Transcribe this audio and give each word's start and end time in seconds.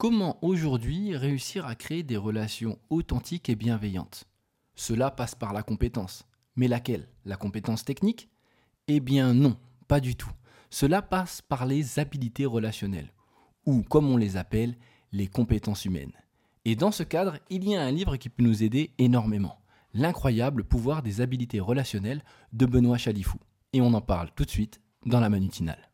Comment 0.00 0.38
aujourd'hui 0.40 1.14
réussir 1.14 1.66
à 1.66 1.74
créer 1.74 2.02
des 2.02 2.16
relations 2.16 2.78
authentiques 2.88 3.50
et 3.50 3.54
bienveillantes? 3.54 4.24
Cela 4.74 5.10
passe 5.10 5.34
par 5.34 5.52
la 5.52 5.62
compétence. 5.62 6.26
Mais 6.56 6.68
laquelle? 6.68 7.06
La 7.26 7.36
compétence 7.36 7.84
technique? 7.84 8.30
Eh 8.88 9.00
bien 9.00 9.34
non, 9.34 9.58
pas 9.88 10.00
du 10.00 10.16
tout. 10.16 10.32
Cela 10.70 11.02
passe 11.02 11.42
par 11.42 11.66
les 11.66 11.98
habilités 11.98 12.46
relationnelles, 12.46 13.12
ou 13.66 13.82
comme 13.82 14.08
on 14.08 14.16
les 14.16 14.38
appelle, 14.38 14.78
les 15.12 15.26
compétences 15.26 15.84
humaines. 15.84 16.14
Et 16.64 16.76
dans 16.76 16.92
ce 16.92 17.02
cadre, 17.02 17.36
il 17.50 17.68
y 17.68 17.76
a 17.76 17.82
un 17.82 17.90
livre 17.90 18.16
qui 18.16 18.30
peut 18.30 18.42
nous 18.42 18.62
aider 18.62 18.94
énormément. 18.96 19.58
L'incroyable 19.92 20.64
pouvoir 20.64 21.02
des 21.02 21.20
habilités 21.20 21.60
relationnelles 21.60 22.24
de 22.54 22.64
Benoît 22.64 22.96
Chalifou. 22.96 23.36
Et 23.74 23.82
on 23.82 23.92
en 23.92 24.00
parle 24.00 24.30
tout 24.34 24.46
de 24.46 24.50
suite 24.50 24.80
dans 25.04 25.20
la 25.20 25.28
manutinale. 25.28 25.89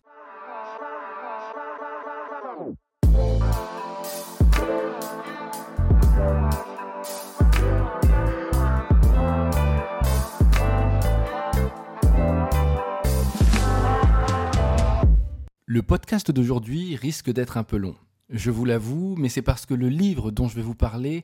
Le 15.76 15.82
podcast 15.82 16.30
d'aujourd'hui 16.30 16.96
risque 16.96 17.30
d'être 17.30 17.58
un 17.58 17.62
peu 17.62 17.76
long. 17.76 17.96
Je 18.30 18.50
vous 18.50 18.64
l'avoue, 18.64 19.14
mais 19.18 19.28
c'est 19.28 19.42
parce 19.42 19.66
que 19.66 19.74
le 19.74 19.90
livre 19.90 20.30
dont 20.30 20.48
je 20.48 20.56
vais 20.56 20.62
vous 20.62 20.74
parler 20.74 21.22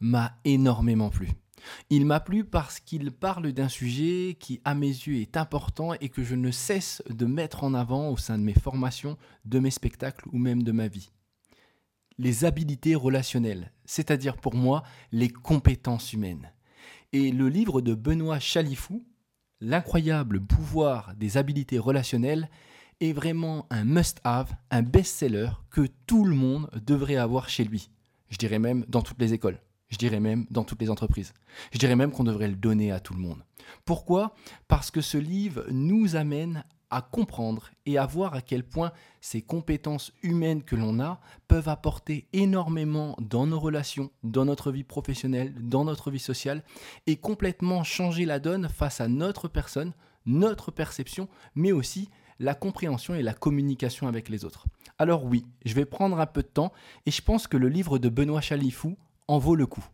m'a 0.00 0.34
énormément 0.44 1.08
plu. 1.08 1.28
Il 1.88 2.04
m'a 2.04 2.18
plu 2.18 2.42
parce 2.42 2.80
qu'il 2.80 3.12
parle 3.12 3.52
d'un 3.52 3.68
sujet 3.68 4.36
qui, 4.40 4.60
à 4.64 4.74
mes 4.74 4.88
yeux, 4.88 5.20
est 5.20 5.36
important 5.36 5.94
et 6.00 6.08
que 6.08 6.24
je 6.24 6.34
ne 6.34 6.50
cesse 6.50 7.00
de 7.10 7.26
mettre 7.26 7.62
en 7.62 7.74
avant 7.74 8.08
au 8.08 8.16
sein 8.16 8.38
de 8.38 8.42
mes 8.42 8.54
formations, 8.54 9.16
de 9.44 9.60
mes 9.60 9.70
spectacles 9.70 10.28
ou 10.32 10.38
même 10.38 10.64
de 10.64 10.72
ma 10.72 10.88
vie. 10.88 11.12
Les 12.18 12.44
habilités 12.44 12.96
relationnelles, 12.96 13.70
c'est-à-dire 13.84 14.36
pour 14.36 14.56
moi 14.56 14.82
les 15.12 15.28
compétences 15.28 16.12
humaines. 16.12 16.50
Et 17.12 17.30
le 17.30 17.48
livre 17.48 17.80
de 17.80 17.94
Benoît 17.94 18.40
Chalifou, 18.40 19.04
L'incroyable 19.64 20.40
pouvoir 20.40 21.14
des 21.14 21.36
habilités 21.36 21.78
relationnelles, 21.78 22.50
est 23.02 23.12
vraiment 23.12 23.66
un 23.70 23.84
must-have, 23.84 24.54
un 24.70 24.82
best-seller 24.82 25.50
que 25.70 25.88
tout 26.06 26.24
le 26.24 26.36
monde 26.36 26.70
devrait 26.86 27.16
avoir 27.16 27.48
chez 27.48 27.64
lui. 27.64 27.90
Je 28.30 28.38
dirais 28.38 28.60
même 28.60 28.84
dans 28.88 29.02
toutes 29.02 29.20
les 29.20 29.34
écoles. 29.34 29.58
Je 29.88 29.98
dirais 29.98 30.20
même 30.20 30.46
dans 30.50 30.64
toutes 30.64 30.80
les 30.80 30.88
entreprises. 30.88 31.34
Je 31.72 31.78
dirais 31.78 31.96
même 31.96 32.12
qu'on 32.12 32.24
devrait 32.24 32.48
le 32.48 32.56
donner 32.56 32.92
à 32.92 33.00
tout 33.00 33.12
le 33.12 33.20
monde. 33.20 33.44
Pourquoi? 33.84 34.34
Parce 34.68 34.90
que 34.90 35.00
ce 35.00 35.18
livre 35.18 35.66
nous 35.70 36.16
amène 36.16 36.64
à 36.90 37.02
comprendre 37.02 37.70
et 37.86 37.98
à 37.98 38.06
voir 38.06 38.34
à 38.34 38.40
quel 38.40 38.62
point 38.62 38.92
ces 39.20 39.42
compétences 39.42 40.12
humaines 40.22 40.62
que 40.62 40.76
l'on 40.76 41.00
a 41.00 41.20
peuvent 41.48 41.68
apporter 41.68 42.28
énormément 42.32 43.16
dans 43.20 43.46
nos 43.46 43.58
relations, 43.58 44.10
dans 44.22 44.44
notre 44.44 44.70
vie 44.70 44.84
professionnelle, 44.84 45.54
dans 45.58 45.84
notre 45.84 46.10
vie 46.10 46.18
sociale, 46.18 46.62
et 47.06 47.16
complètement 47.16 47.82
changer 47.82 48.26
la 48.26 48.38
donne 48.38 48.68
face 48.68 49.00
à 49.00 49.08
notre 49.08 49.48
personne, 49.48 49.92
notre 50.24 50.70
perception, 50.70 51.28
mais 51.54 51.72
aussi 51.72 52.08
la 52.42 52.54
compréhension 52.54 53.14
et 53.14 53.22
la 53.22 53.34
communication 53.34 54.08
avec 54.08 54.28
les 54.28 54.44
autres. 54.44 54.66
Alors 54.98 55.24
oui, 55.24 55.46
je 55.64 55.74
vais 55.74 55.84
prendre 55.84 56.18
un 56.18 56.26
peu 56.26 56.42
de 56.42 56.48
temps 56.48 56.72
et 57.06 57.10
je 57.10 57.22
pense 57.22 57.46
que 57.46 57.56
le 57.56 57.68
livre 57.68 57.98
de 57.98 58.08
Benoît 58.08 58.40
Chalifou 58.40 58.96
en 59.28 59.38
vaut 59.38 59.54
le 59.54 59.66
coup. 59.66 59.84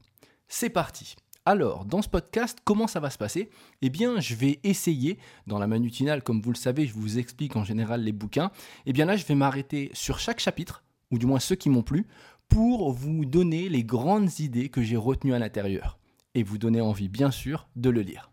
C'est 0.48 0.70
parti. 0.70 1.14
Alors, 1.44 1.84
dans 1.84 2.02
ce 2.02 2.08
podcast, 2.08 2.58
comment 2.64 2.86
ça 2.86 3.00
va 3.00 3.10
se 3.10 3.18
passer? 3.18 3.50
Eh 3.80 3.90
bien, 3.90 4.20
je 4.20 4.34
vais 4.34 4.60
essayer, 4.64 5.18
dans 5.46 5.58
la 5.58 5.66
manutinale, 5.66 6.22
comme 6.22 6.40
vous 6.40 6.50
le 6.50 6.56
savez, 6.56 6.86
je 6.86 6.94
vous 6.94 7.18
explique 7.18 7.56
en 7.56 7.64
général 7.64 8.02
les 8.02 8.12
bouquins, 8.12 8.50
eh 8.86 8.92
bien 8.92 9.06
là, 9.06 9.16
je 9.16 9.24
vais 9.24 9.34
m'arrêter 9.34 9.90
sur 9.94 10.18
chaque 10.18 10.40
chapitre, 10.40 10.84
ou 11.10 11.18
du 11.18 11.26
moins 11.26 11.40
ceux 11.40 11.56
qui 11.56 11.70
m'ont 11.70 11.82
plu, 11.82 12.06
pour 12.48 12.92
vous 12.92 13.24
donner 13.24 13.68
les 13.68 13.84
grandes 13.84 14.40
idées 14.40 14.68
que 14.68 14.82
j'ai 14.82 14.96
retenues 14.96 15.34
à 15.34 15.38
l'intérieur, 15.38 15.98
et 16.34 16.42
vous 16.42 16.58
donner 16.58 16.82
envie, 16.82 17.08
bien 17.08 17.30
sûr, 17.30 17.68
de 17.76 17.88
le 17.88 18.02
lire. 18.02 18.30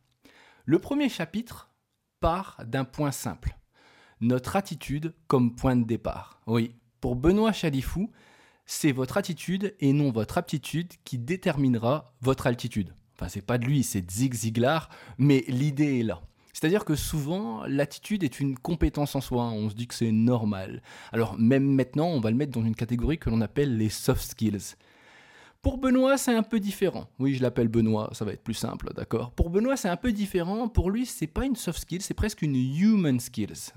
Le 0.65 0.79
premier 0.79 1.07
chapitre 1.07 1.69
part 2.19 2.57
d'un 2.65 2.85
point 2.85 3.11
simple 3.11 3.57
notre 4.21 4.55
attitude 4.55 5.13
comme 5.27 5.55
point 5.55 5.75
de 5.75 5.85
départ. 5.85 6.39
Oui, 6.47 6.73
pour 7.01 7.15
Benoît 7.15 7.51
Chalifou, 7.51 8.11
c'est 8.65 8.91
votre 8.91 9.17
attitude 9.17 9.75
et 9.79 9.93
non 9.93 10.11
votre 10.11 10.37
aptitude 10.37 10.93
qui 11.03 11.17
déterminera 11.17 12.13
votre 12.21 12.47
altitude. 12.47 12.93
Enfin, 13.15 13.29
c'est 13.29 13.45
pas 13.45 13.57
de 13.57 13.65
lui, 13.65 13.83
c'est 13.83 14.09
Zig 14.09 14.33
Ziglar, 14.33 14.89
mais 15.17 15.45
l'idée 15.47 15.99
est 15.99 16.03
là. 16.03 16.21
C'est-à-dire 16.51 16.85
que 16.85 16.95
souvent, 16.95 17.65
l'attitude 17.65 18.23
est 18.23 18.39
une 18.39 18.57
compétence 18.57 19.15
en 19.15 19.21
soi, 19.21 19.43
on 19.43 19.69
se 19.69 19.75
dit 19.75 19.87
que 19.87 19.93
c'est 19.93 20.11
normal. 20.11 20.81
Alors 21.11 21.37
même 21.37 21.65
maintenant, 21.65 22.07
on 22.07 22.19
va 22.19 22.31
le 22.31 22.37
mettre 22.37 22.53
dans 22.53 22.65
une 22.65 22.75
catégorie 22.75 23.17
que 23.17 23.29
l'on 23.29 23.41
appelle 23.41 23.77
les 23.77 23.89
soft 23.89 24.21
skills. 24.21 24.75
Pour 25.61 25.77
Benoît, 25.77 26.17
c'est 26.17 26.33
un 26.33 26.43
peu 26.43 26.59
différent. 26.59 27.07
Oui, 27.19 27.33
je 27.33 27.41
l'appelle 27.41 27.67
Benoît, 27.67 28.09
ça 28.13 28.23
va 28.23 28.33
être 28.33 28.43
plus 28.43 28.53
simple, 28.53 28.93
d'accord 28.95 29.31
Pour 29.31 29.49
Benoît, 29.49 29.75
c'est 29.75 29.89
un 29.89 29.97
peu 29.97 30.11
différent. 30.11 30.69
Pour 30.69 30.91
lui, 30.91 31.05
c'est 31.05 31.27
pas 31.27 31.45
une 31.45 31.55
soft 31.55 31.79
skill, 31.79 32.01
c'est 32.01 32.13
presque 32.13 32.41
une 32.41 32.55
human 32.55 33.19
skills. 33.19 33.73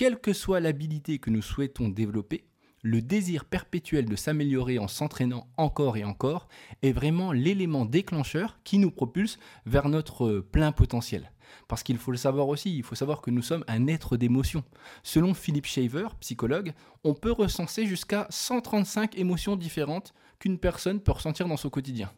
Quelle 0.00 0.18
que 0.18 0.32
soit 0.32 0.60
l'habilité 0.60 1.18
que 1.18 1.28
nous 1.28 1.42
souhaitons 1.42 1.90
développer, 1.90 2.46
le 2.80 3.02
désir 3.02 3.44
perpétuel 3.44 4.06
de 4.06 4.16
s'améliorer 4.16 4.78
en 4.78 4.88
s'entraînant 4.88 5.46
encore 5.58 5.98
et 5.98 6.04
encore 6.04 6.48
est 6.80 6.92
vraiment 6.92 7.32
l'élément 7.32 7.84
déclencheur 7.84 8.60
qui 8.64 8.78
nous 8.78 8.90
propulse 8.90 9.38
vers 9.66 9.90
notre 9.90 10.38
plein 10.38 10.72
potentiel. 10.72 11.30
Parce 11.68 11.82
qu'il 11.82 11.98
faut 11.98 12.12
le 12.12 12.16
savoir 12.16 12.48
aussi, 12.48 12.74
il 12.74 12.82
faut 12.82 12.94
savoir 12.94 13.20
que 13.20 13.30
nous 13.30 13.42
sommes 13.42 13.62
un 13.68 13.88
être 13.88 14.16
d'émotions. 14.16 14.64
Selon 15.02 15.34
Philippe 15.34 15.66
Shaver, 15.66 16.08
psychologue, 16.20 16.72
on 17.04 17.12
peut 17.12 17.32
recenser 17.32 17.84
jusqu'à 17.84 18.26
135 18.30 19.18
émotions 19.18 19.54
différentes 19.54 20.14
qu'une 20.38 20.56
personne 20.56 21.00
peut 21.00 21.12
ressentir 21.12 21.46
dans 21.46 21.58
son 21.58 21.68
quotidien. 21.68 22.10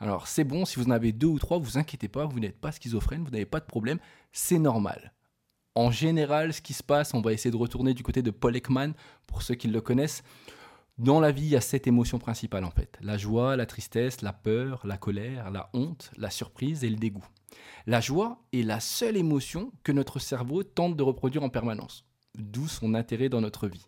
Alors 0.00 0.26
c'est 0.26 0.42
bon, 0.42 0.64
si 0.64 0.80
vous 0.80 0.86
en 0.86 0.90
avez 0.90 1.12
deux 1.12 1.28
ou 1.28 1.38
trois, 1.38 1.58
vous 1.58 1.78
inquiétez 1.78 2.08
pas, 2.08 2.26
vous 2.26 2.40
n'êtes 2.40 2.58
pas 2.60 2.72
schizophrène, 2.72 3.22
vous 3.22 3.30
n'avez 3.30 3.46
pas 3.46 3.60
de 3.60 3.64
problème, 3.64 4.00
c'est 4.32 4.58
normal. 4.58 5.12
En 5.78 5.92
général, 5.92 6.52
ce 6.52 6.60
qui 6.60 6.72
se 6.72 6.82
passe, 6.82 7.14
on 7.14 7.20
va 7.20 7.32
essayer 7.32 7.52
de 7.52 7.56
retourner 7.56 7.94
du 7.94 8.02
côté 8.02 8.20
de 8.20 8.32
Paul 8.32 8.56
Ekman, 8.56 8.94
pour 9.28 9.42
ceux 9.42 9.54
qui 9.54 9.68
le 9.68 9.80
connaissent. 9.80 10.24
Dans 10.98 11.20
la 11.20 11.30
vie, 11.30 11.44
il 11.44 11.50
y 11.50 11.56
a 11.56 11.60
sept 11.60 11.86
émotions 11.86 12.18
principales 12.18 12.64
en 12.64 12.72
fait. 12.72 12.98
La 13.00 13.16
joie, 13.16 13.54
la 13.54 13.64
tristesse, 13.64 14.20
la 14.20 14.32
peur, 14.32 14.84
la 14.84 14.96
colère, 14.96 15.52
la 15.52 15.70
honte, 15.74 16.10
la 16.16 16.30
surprise 16.30 16.82
et 16.82 16.90
le 16.90 16.96
dégoût. 16.96 17.24
La 17.86 18.00
joie 18.00 18.42
est 18.52 18.64
la 18.64 18.80
seule 18.80 19.16
émotion 19.16 19.70
que 19.84 19.92
notre 19.92 20.18
cerveau 20.18 20.64
tente 20.64 20.96
de 20.96 21.04
reproduire 21.04 21.44
en 21.44 21.48
permanence, 21.48 22.04
d'où 22.36 22.66
son 22.66 22.94
intérêt 22.94 23.28
dans 23.28 23.40
notre 23.40 23.68
vie. 23.68 23.86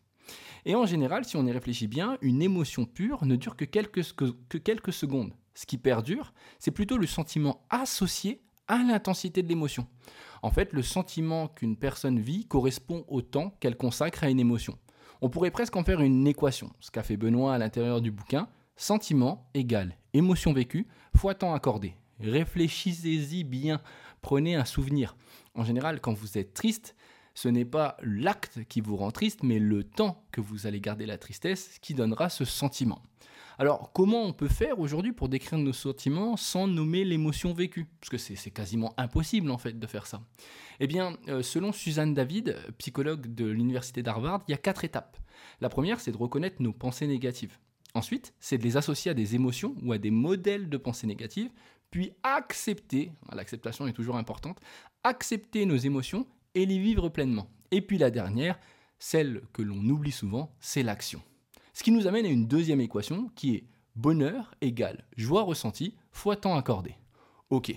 Et 0.66 0.76
en 0.76 0.86
général, 0.86 1.24
si 1.24 1.36
on 1.36 1.44
y 1.44 1.50
réfléchit 1.50 1.88
bien, 1.88 2.18
une 2.20 2.40
émotion 2.40 2.84
pure 2.84 3.26
ne 3.26 3.34
dure 3.34 3.56
que 3.56 3.64
quelques, 3.64 4.14
que 4.14 4.58
quelques 4.58 4.92
secondes. 4.92 5.34
Ce 5.54 5.66
qui 5.66 5.76
perdure, 5.76 6.34
c'est 6.60 6.70
plutôt 6.70 6.98
le 6.98 7.08
sentiment 7.08 7.66
associé 7.68 8.42
à 8.70 8.78
l'intensité 8.78 9.42
de 9.42 9.48
l'émotion. 9.48 9.86
En 10.42 10.50
fait, 10.50 10.72
le 10.72 10.82
sentiment 10.82 11.48
qu'une 11.48 11.76
personne 11.76 12.20
vit 12.20 12.46
correspond 12.46 13.04
au 13.08 13.20
temps 13.20 13.50
qu'elle 13.60 13.76
consacre 13.76 14.24
à 14.24 14.30
une 14.30 14.40
émotion. 14.40 14.78
On 15.20 15.28
pourrait 15.28 15.50
presque 15.50 15.76
en 15.76 15.84
faire 15.84 16.00
une 16.00 16.26
équation, 16.26 16.70
ce 16.80 16.90
qu'a 16.90 17.02
fait 17.02 17.16
Benoît 17.16 17.52
à 17.52 17.58
l'intérieur 17.58 18.00
du 18.00 18.10
bouquin. 18.10 18.48
Sentiment 18.76 19.50
égale 19.52 19.96
émotion 20.14 20.52
vécue 20.52 20.86
fois 21.16 21.34
temps 21.34 21.52
accordé. 21.52 21.94
Réfléchissez-y 22.20 23.44
bien, 23.44 23.80
prenez 24.22 24.54
un 24.54 24.64
souvenir. 24.64 25.16
En 25.54 25.64
général, 25.64 26.00
quand 26.00 26.12
vous 26.12 26.38
êtes 26.38 26.54
triste, 26.54 26.94
ce 27.34 27.48
n'est 27.48 27.64
pas 27.64 27.96
l'acte 28.02 28.60
qui 28.68 28.80
vous 28.80 28.96
rend 28.96 29.10
triste, 29.10 29.42
mais 29.42 29.58
le 29.58 29.84
temps 29.84 30.22
que 30.30 30.40
vous 30.40 30.66
allez 30.66 30.80
garder 30.80 31.06
la 31.06 31.18
tristesse 31.18 31.78
qui 31.80 31.94
donnera 31.94 32.28
ce 32.28 32.44
sentiment. 32.44 33.02
Alors, 33.60 33.92
comment 33.92 34.24
on 34.24 34.32
peut 34.32 34.48
faire 34.48 34.78
aujourd'hui 34.78 35.12
pour 35.12 35.28
décrire 35.28 35.58
nos 35.58 35.74
sentiments 35.74 36.38
sans 36.38 36.66
nommer 36.66 37.04
l'émotion 37.04 37.52
vécue? 37.52 37.84
Parce 38.00 38.08
que 38.08 38.16
c'est 38.16 38.50
quasiment 38.50 38.94
impossible 38.96 39.50
en 39.50 39.58
fait 39.58 39.78
de 39.78 39.86
faire 39.86 40.06
ça. 40.06 40.22
Eh 40.80 40.86
bien, 40.86 41.18
euh, 41.28 41.42
selon 41.42 41.70
Suzanne 41.70 42.14
David, 42.14 42.56
psychologue 42.78 43.34
de 43.34 43.44
l'université 43.44 44.02
d'Harvard, 44.02 44.42
il 44.48 44.52
y 44.52 44.54
a 44.54 44.56
quatre 44.56 44.82
étapes. 44.82 45.18
La 45.60 45.68
première, 45.68 46.00
c'est 46.00 46.10
de 46.10 46.16
reconnaître 46.16 46.62
nos 46.62 46.72
pensées 46.72 47.06
négatives. 47.06 47.58
Ensuite, 47.92 48.32
c'est 48.40 48.56
de 48.56 48.62
les 48.62 48.78
associer 48.78 49.10
à 49.10 49.14
des 49.14 49.34
émotions 49.34 49.76
ou 49.82 49.92
à 49.92 49.98
des 49.98 50.10
modèles 50.10 50.70
de 50.70 50.78
pensées 50.78 51.06
négatives, 51.06 51.50
puis 51.90 52.14
accepter, 52.22 53.12
l'acceptation 53.30 53.86
est 53.86 53.92
toujours 53.92 54.16
importante, 54.16 54.58
accepter 55.04 55.66
nos 55.66 55.76
émotions 55.76 56.26
et 56.54 56.64
les 56.64 56.78
vivre 56.78 57.10
pleinement. 57.10 57.50
Et 57.72 57.82
puis 57.82 57.98
la 57.98 58.10
dernière, 58.10 58.58
celle 58.98 59.42
que 59.52 59.60
l'on 59.60 59.86
oublie 59.86 60.12
souvent, 60.12 60.50
c'est 60.60 60.82
l'action. 60.82 61.20
Ce 61.72 61.82
qui 61.82 61.92
nous 61.92 62.06
amène 62.06 62.26
à 62.26 62.30
une 62.30 62.46
deuxième 62.46 62.80
équation 62.80 63.30
qui 63.34 63.54
est 63.54 63.64
bonheur 63.96 64.54
égale 64.60 65.04
joie 65.16 65.42
ressentie 65.42 65.94
fois 66.12 66.36
temps 66.36 66.56
accordé. 66.56 66.94
Ok. 67.50 67.74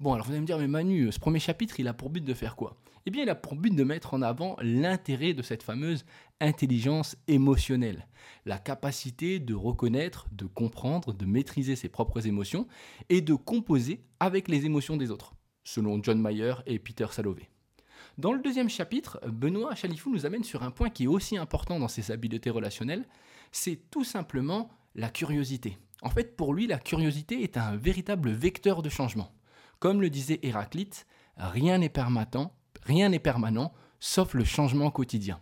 Bon, 0.00 0.14
alors 0.14 0.26
vous 0.26 0.32
allez 0.32 0.40
me 0.40 0.46
dire, 0.46 0.58
mais 0.58 0.66
Manu, 0.66 1.12
ce 1.12 1.20
premier 1.20 1.38
chapitre, 1.38 1.78
il 1.78 1.86
a 1.86 1.94
pour 1.94 2.10
but 2.10 2.24
de 2.24 2.34
faire 2.34 2.56
quoi? 2.56 2.76
Eh 3.06 3.10
bien, 3.10 3.22
il 3.22 3.28
a 3.28 3.34
pour 3.34 3.56
but 3.56 3.74
de 3.74 3.84
mettre 3.84 4.14
en 4.14 4.22
avant 4.22 4.56
l'intérêt 4.60 5.34
de 5.34 5.42
cette 5.42 5.62
fameuse 5.62 6.04
intelligence 6.40 7.16
émotionnelle, 7.28 8.06
la 8.44 8.58
capacité 8.58 9.38
de 9.38 9.54
reconnaître, 9.54 10.26
de 10.32 10.46
comprendre, 10.46 11.12
de 11.12 11.26
maîtriser 11.26 11.76
ses 11.76 11.88
propres 11.88 12.26
émotions 12.26 12.66
et 13.08 13.20
de 13.20 13.34
composer 13.34 14.04
avec 14.20 14.48
les 14.48 14.66
émotions 14.66 14.96
des 14.96 15.10
autres, 15.10 15.34
selon 15.64 16.02
John 16.02 16.20
Mayer 16.20 16.54
et 16.66 16.78
Peter 16.78 17.06
Salovey. 17.10 17.51
Dans 18.18 18.32
le 18.32 18.40
deuxième 18.40 18.68
chapitre, 18.68 19.18
Benoît 19.26 19.74
Chalifou 19.74 20.10
nous 20.10 20.26
amène 20.26 20.44
sur 20.44 20.62
un 20.62 20.70
point 20.70 20.90
qui 20.90 21.04
est 21.04 21.08
aussi 21.08 21.38
important 21.38 21.78
dans 21.78 21.88
ses 21.88 22.10
habiletés 22.10 22.50
relationnelles, 22.50 23.06
c'est 23.52 23.80
tout 23.90 24.04
simplement 24.04 24.70
la 24.94 25.08
curiosité. 25.08 25.78
En 26.02 26.10
fait, 26.10 26.36
pour 26.36 26.52
lui, 26.52 26.66
la 26.66 26.78
curiosité 26.78 27.42
est 27.42 27.56
un 27.56 27.76
véritable 27.76 28.30
vecteur 28.30 28.82
de 28.82 28.90
changement. 28.90 29.32
Comme 29.78 30.02
le 30.02 30.10
disait 30.10 30.40
Héraclite, 30.42 31.06
rien 31.36 31.78
n'est 31.78 31.88
permanent, 31.88 32.52
rien 32.82 33.08
n'est 33.08 33.18
permanent, 33.18 33.72
sauf 33.98 34.34
le 34.34 34.44
changement 34.44 34.90
quotidien. 34.90 35.40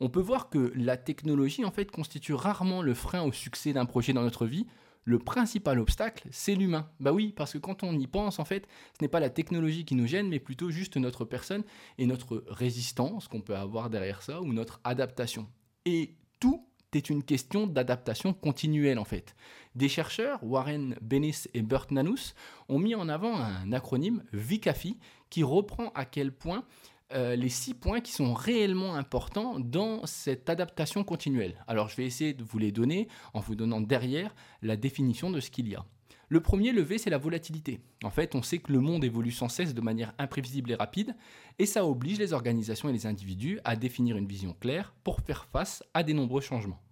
On 0.00 0.08
peut 0.08 0.20
voir 0.20 0.48
que 0.48 0.72
la 0.76 0.96
technologie 0.96 1.64
en 1.64 1.72
fait 1.72 1.90
constitue 1.90 2.34
rarement 2.34 2.82
le 2.82 2.94
frein 2.94 3.22
au 3.22 3.32
succès 3.32 3.72
d'un 3.72 3.86
projet 3.86 4.12
dans 4.12 4.22
notre 4.22 4.46
vie. 4.46 4.66
Le 5.04 5.18
principal 5.18 5.78
obstacle, 5.78 6.28
c'est 6.30 6.54
l'humain. 6.54 6.90
Bah 7.00 7.12
oui, 7.12 7.32
parce 7.34 7.54
que 7.54 7.58
quand 7.58 7.82
on 7.82 7.98
y 7.98 8.06
pense, 8.06 8.38
en 8.38 8.44
fait, 8.44 8.66
ce 8.98 9.04
n'est 9.04 9.08
pas 9.08 9.20
la 9.20 9.30
technologie 9.30 9.84
qui 9.84 9.94
nous 9.94 10.06
gêne, 10.06 10.28
mais 10.28 10.38
plutôt 10.38 10.70
juste 10.70 10.96
notre 10.96 11.24
personne 11.24 11.64
et 11.96 12.06
notre 12.06 12.44
résistance 12.48 13.28
qu'on 13.28 13.40
peut 13.40 13.56
avoir 13.56 13.90
derrière 13.90 14.22
ça, 14.22 14.40
ou 14.42 14.52
notre 14.52 14.80
adaptation. 14.84 15.48
Et 15.86 16.14
tout 16.40 16.68
est 16.94 17.10
une 17.10 17.22
question 17.22 17.66
d'adaptation 17.66 18.32
continuelle 18.32 18.98
en 18.98 19.04
fait. 19.04 19.34
Des 19.74 19.88
chercheurs, 19.88 20.42
Warren 20.42 20.96
Bennis 21.00 21.46
et 21.54 21.62
Burt 21.62 21.90
Nanus, 21.90 22.34
ont 22.68 22.78
mis 22.78 22.94
en 22.94 23.08
avant 23.08 23.36
un 23.36 23.72
acronyme 23.72 24.22
VICAFI 24.32 24.98
qui 25.30 25.42
reprend 25.42 25.90
à 25.94 26.04
quel 26.04 26.32
point 26.32 26.64
euh, 27.12 27.36
les 27.36 27.48
six 27.48 27.74
points 27.74 28.00
qui 28.00 28.12
sont 28.12 28.34
réellement 28.34 28.94
importants 28.94 29.58
dans 29.58 30.04
cette 30.04 30.50
adaptation 30.50 31.04
continuelle. 31.04 31.54
Alors 31.66 31.88
je 31.88 31.96
vais 31.96 32.04
essayer 32.04 32.34
de 32.34 32.44
vous 32.44 32.58
les 32.58 32.72
donner 32.72 33.08
en 33.32 33.40
vous 33.40 33.54
donnant 33.54 33.80
derrière 33.80 34.34
la 34.60 34.76
définition 34.76 35.30
de 35.30 35.40
ce 35.40 35.50
qu'il 35.50 35.68
y 35.68 35.74
a. 35.74 35.84
Le 36.30 36.40
premier 36.40 36.72
levé, 36.72 36.98
c'est 36.98 37.08
la 37.08 37.16
volatilité. 37.16 37.80
En 38.04 38.10
fait, 38.10 38.34
on 38.34 38.42
sait 38.42 38.58
que 38.58 38.72
le 38.72 38.80
monde 38.80 39.02
évolue 39.02 39.30
sans 39.30 39.48
cesse 39.48 39.72
de 39.72 39.80
manière 39.80 40.12
imprévisible 40.18 40.70
et 40.70 40.74
rapide, 40.74 41.16
et 41.58 41.64
ça 41.64 41.86
oblige 41.86 42.18
les 42.18 42.34
organisations 42.34 42.90
et 42.90 42.92
les 42.92 43.06
individus 43.06 43.60
à 43.64 43.76
définir 43.76 44.18
une 44.18 44.26
vision 44.26 44.54
claire 44.60 44.94
pour 45.04 45.20
faire 45.20 45.46
face 45.46 45.82
à 45.94 46.02
des 46.02 46.12
nombreux 46.12 46.42
changements. 46.42 46.82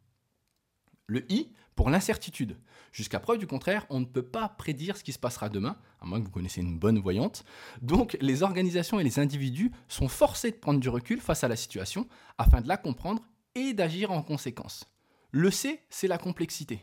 Le 1.06 1.30
I 1.30 1.52
pour 1.76 1.90
l'incertitude. 1.90 2.56
Jusqu'à 2.90 3.20
preuve 3.20 3.38
du 3.38 3.46
contraire, 3.46 3.86
on 3.90 4.00
ne 4.00 4.06
peut 4.06 4.22
pas 4.22 4.48
prédire 4.48 4.96
ce 4.96 5.04
qui 5.04 5.12
se 5.12 5.18
passera 5.18 5.48
demain, 5.48 5.76
à 6.00 6.06
moins 6.06 6.18
que 6.18 6.24
vous 6.24 6.30
connaissiez 6.30 6.62
une 6.62 6.78
bonne 6.78 6.98
voyante. 6.98 7.44
Donc 7.82 8.16
les 8.20 8.42
organisations 8.42 8.98
et 8.98 9.04
les 9.04 9.18
individus 9.18 9.70
sont 9.86 10.08
forcés 10.08 10.50
de 10.50 10.56
prendre 10.56 10.80
du 10.80 10.88
recul 10.88 11.20
face 11.20 11.44
à 11.44 11.48
la 11.48 11.56
situation 11.56 12.08
afin 12.38 12.62
de 12.62 12.68
la 12.68 12.78
comprendre 12.78 13.22
et 13.54 13.74
d'agir 13.74 14.10
en 14.10 14.22
conséquence. 14.22 14.86
Le 15.30 15.50
C, 15.50 15.80
c'est 15.90 16.08
la 16.08 16.18
complexité. 16.18 16.82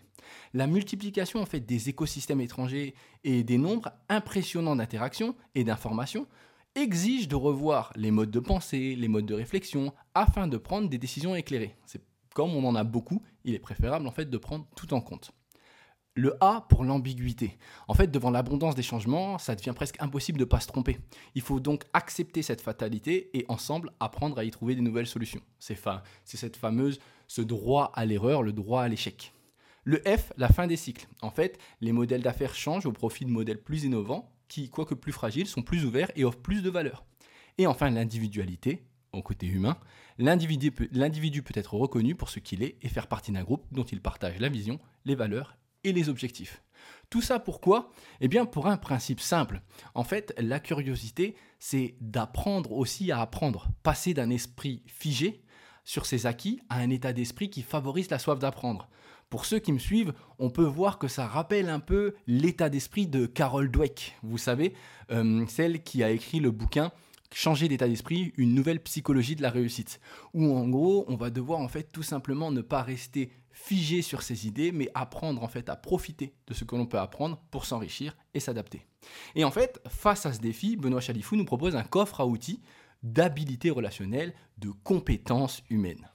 La 0.54 0.68
multiplication 0.68 1.42
en 1.42 1.46
fait 1.46 1.60
des 1.60 1.90
écosystèmes 1.90 2.42
étrangers 2.42 2.94
et 3.24 3.44
des 3.44 3.58
nombres 3.58 3.92
impressionnants 4.10 4.76
d'interactions 4.76 5.36
et 5.56 5.64
d'informations 5.64 6.28
exige 6.76 7.28
de 7.28 7.36
revoir 7.36 7.92
les 7.96 8.12
modes 8.12 8.32
de 8.32 8.40
pensée, 8.40 8.96
les 8.96 9.08
modes 9.08 9.26
de 9.26 9.34
réflexion, 9.34 9.94
afin 10.14 10.48
de 10.48 10.58
prendre 10.58 10.90
des 10.90 10.98
décisions 10.98 11.36
éclairées. 11.36 11.76
Comme 12.34 12.56
on 12.56 12.66
en 12.66 12.76
a 12.76 12.84
beaucoup, 12.84 13.22
il 13.44 13.54
est 13.54 13.60
préférable 13.60 14.08
en 14.08 14.12
fait 14.12 14.30
de 14.30 14.38
prendre 14.38 14.66
tout 14.76 14.94
en 14.94 15.02
compte. 15.02 15.32
Le 16.16 16.38
A 16.42 16.68
pour 16.70 16.84
l'ambiguïté. 16.84 17.58
En 17.88 17.96
fait, 17.96 18.12
devant 18.12 18.30
l'abondance 18.30 18.76
des 18.76 18.84
changements, 18.84 19.40
ça 19.40 19.56
devient 19.56 19.74
presque 19.76 20.00
impossible 20.00 20.38
de 20.38 20.44
ne 20.44 20.50
pas 20.50 20.60
se 20.60 20.68
tromper. 20.68 21.00
Il 21.34 21.42
faut 21.42 21.60
donc 21.60 21.86
accepter 21.92 22.44
cette 22.44 22.62
fatalité 22.62 23.36
et 23.36 23.46
ensemble 23.48 23.92
apprendre 24.00 24.38
à 24.38 24.44
y 24.44 24.52
trouver 24.52 24.76
des 24.76 24.82
nouvelles 24.82 25.08
solutions. 25.08 25.42
C'est 25.58 25.76
cette 26.26 26.56
fameuse, 26.56 27.00
ce 27.28 27.42
droit 27.42 27.92
à 27.96 28.06
l'erreur, 28.06 28.44
le 28.44 28.54
droit 28.54 28.84
à 28.84 28.88
l'échec. 28.88 29.34
Le 29.86 29.98
F, 30.06 30.32
la 30.38 30.50
fin 30.50 30.68
des 30.68 30.78
cycles. 30.78 31.08
En 31.24 31.32
fait, 31.32 31.58
les 31.82 31.92
modèles 31.92 32.22
d'affaires 32.22 32.54
changent 32.54 32.86
au 32.86 32.92
profit 32.92 33.26
de 33.26 33.32
modèles 33.32 33.62
plus 33.62 33.84
innovants 33.84 34.32
qui, 34.48 34.70
quoique 34.70 34.94
plus 34.94 35.12
fragiles, 35.12 35.48
sont 35.48 35.64
plus 35.64 35.84
ouverts 35.84 36.12
et 36.16 36.26
offrent 36.26 36.42
plus 36.42 36.62
de 36.62 36.70
valeur. 36.70 37.06
Et 37.58 37.66
enfin, 37.66 37.90
l'individualité, 37.90 38.86
au 39.14 39.22
côté 39.22 39.48
humain, 39.48 39.78
l'individu 40.18 40.72
peut, 40.72 41.54
être 41.56 41.74
reconnu 41.76 42.16
pour 42.16 42.30
ce 42.30 42.40
qu'il 42.40 42.64
est 42.64 42.78
et 42.82 42.90
faire 42.90 43.08
partie 43.08 43.32
d'un 43.32 43.44
groupe 43.44 43.66
dont 43.72 43.84
il 43.84 44.02
partage 44.02 44.40
la 44.40 44.50
vision, 44.50 44.80
les 45.06 45.16
valeurs 45.16 45.58
et 45.84 45.94
les 45.94 46.10
objectifs. 46.10 46.64
Tout 47.10 47.22
ça 47.22 47.40
pourquoi? 47.40 47.92
Eh 48.22 48.28
bien 48.28 48.46
pour 48.46 48.68
un 48.68 48.78
principe 48.78 49.20
simple. 49.20 49.62
En 49.94 50.04
fait, 50.04 50.34
la 50.38 50.60
curiosité, 50.60 51.36
c'est 51.60 51.96
d'apprendre 52.02 52.74
aussi 52.74 53.12
à 53.12 53.22
apprendre, 53.22 53.68
passer 53.84 54.14
d'un 54.14 54.30
esprit 54.30 54.82
figé 54.88 55.44
sur 55.86 56.06
ses 56.06 56.26
acquis 56.26 56.62
à 56.70 56.78
un 56.78 56.90
état 56.90 57.14
d'esprit 57.14 57.50
qui 57.50 57.62
favorise 57.62 58.10
la 58.10 58.20
soif 58.20 58.40
d'apprendre. 58.40 58.90
Pour 59.30 59.46
ceux 59.46 59.60
qui 59.60 59.74
me 59.74 59.80
suivent, 59.80 60.14
on 60.38 60.50
peut 60.50 60.64
voir 60.64 61.00
que 61.00 61.08
ça 61.08 61.26
rappelle 61.26 61.70
un 61.70 61.80
peu 61.80 62.14
l'état 62.28 62.70
d'esprit 62.70 63.08
de 63.08 63.26
Carol 63.26 63.72
Dweck, 63.72 64.16
vous 64.22 64.38
savez, 64.38 64.74
euh, 65.12 65.44
celle 65.48 65.82
qui 65.82 66.04
a 66.04 66.12
écrit 66.12 66.40
le 66.40 66.52
bouquin 66.52 66.92
changer 67.34 67.68
d'état 67.68 67.88
d'esprit, 67.88 68.34
une 68.38 68.54
nouvelle 68.54 68.82
psychologie 68.82 69.36
de 69.36 69.42
la 69.42 69.50
réussite. 69.50 70.00
Où 70.34 70.56
en 70.56 70.68
gros, 70.68 71.06
on 71.08 71.16
va 71.16 71.30
devoir 71.30 71.60
en 71.60 71.68
fait 71.68 71.92
tout 71.92 72.04
simplement 72.04 72.52
ne 72.52 72.62
pas 72.62 72.82
rester 72.82 73.32
figé 73.52 74.02
sur 74.02 74.22
ses 74.22 74.48
idées, 74.48 74.72
mais 74.72 74.90
apprendre 74.96 75.44
en 75.44 75.48
fait 75.48 75.70
à 75.70 75.76
profiter 75.76 76.34
de 76.48 76.54
ce 76.54 76.64
que 76.64 76.76
l'on 76.76 76.86
peut 76.86 77.00
apprendre 77.00 77.40
pour 77.52 77.66
s'enrichir 77.66 78.16
et 78.34 78.40
s'adapter. 78.40 78.88
Et 79.36 79.44
en 79.44 79.52
fait, 79.52 79.80
face 79.88 80.26
à 80.26 80.34
ce 80.34 80.40
défi, 80.40 80.76
Benoît 80.76 81.02
Chalifou 81.02 81.36
nous 81.36 81.46
propose 81.46 81.76
un 81.76 81.84
coffre 81.84 82.22
à 82.22 82.26
outils 82.26 82.62
d'habilité 83.04 83.70
relationnelle, 83.70 84.34
de 84.58 84.72
compétences 84.84 85.64
humaines. 85.70 86.10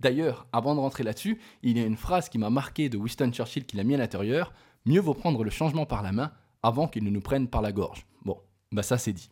D'ailleurs, 0.00 0.46
avant 0.52 0.74
de 0.74 0.80
rentrer 0.80 1.02
là-dessus, 1.02 1.40
il 1.62 1.78
y 1.78 1.80
a 1.80 1.86
une 1.86 1.96
phrase 1.96 2.28
qui 2.28 2.38
m'a 2.38 2.50
marqué 2.50 2.88
de 2.88 2.98
Winston 2.98 3.30
Churchill 3.32 3.64
qui 3.64 3.76
l'a 3.76 3.84
mis 3.84 3.94
à 3.94 3.98
l'intérieur 3.98 4.52
Mieux 4.86 5.00
vaut 5.00 5.14
prendre 5.14 5.42
le 5.44 5.50
changement 5.50 5.86
par 5.86 6.02
la 6.02 6.12
main 6.12 6.32
avant 6.62 6.88
qu'il 6.88 7.04
ne 7.04 7.10
nous 7.10 7.22
prenne 7.22 7.48
par 7.48 7.62
la 7.62 7.72
gorge. 7.72 8.06
Bon, 8.24 8.38
bah 8.70 8.82
ça 8.82 8.98
c'est 8.98 9.14
dit. 9.14 9.30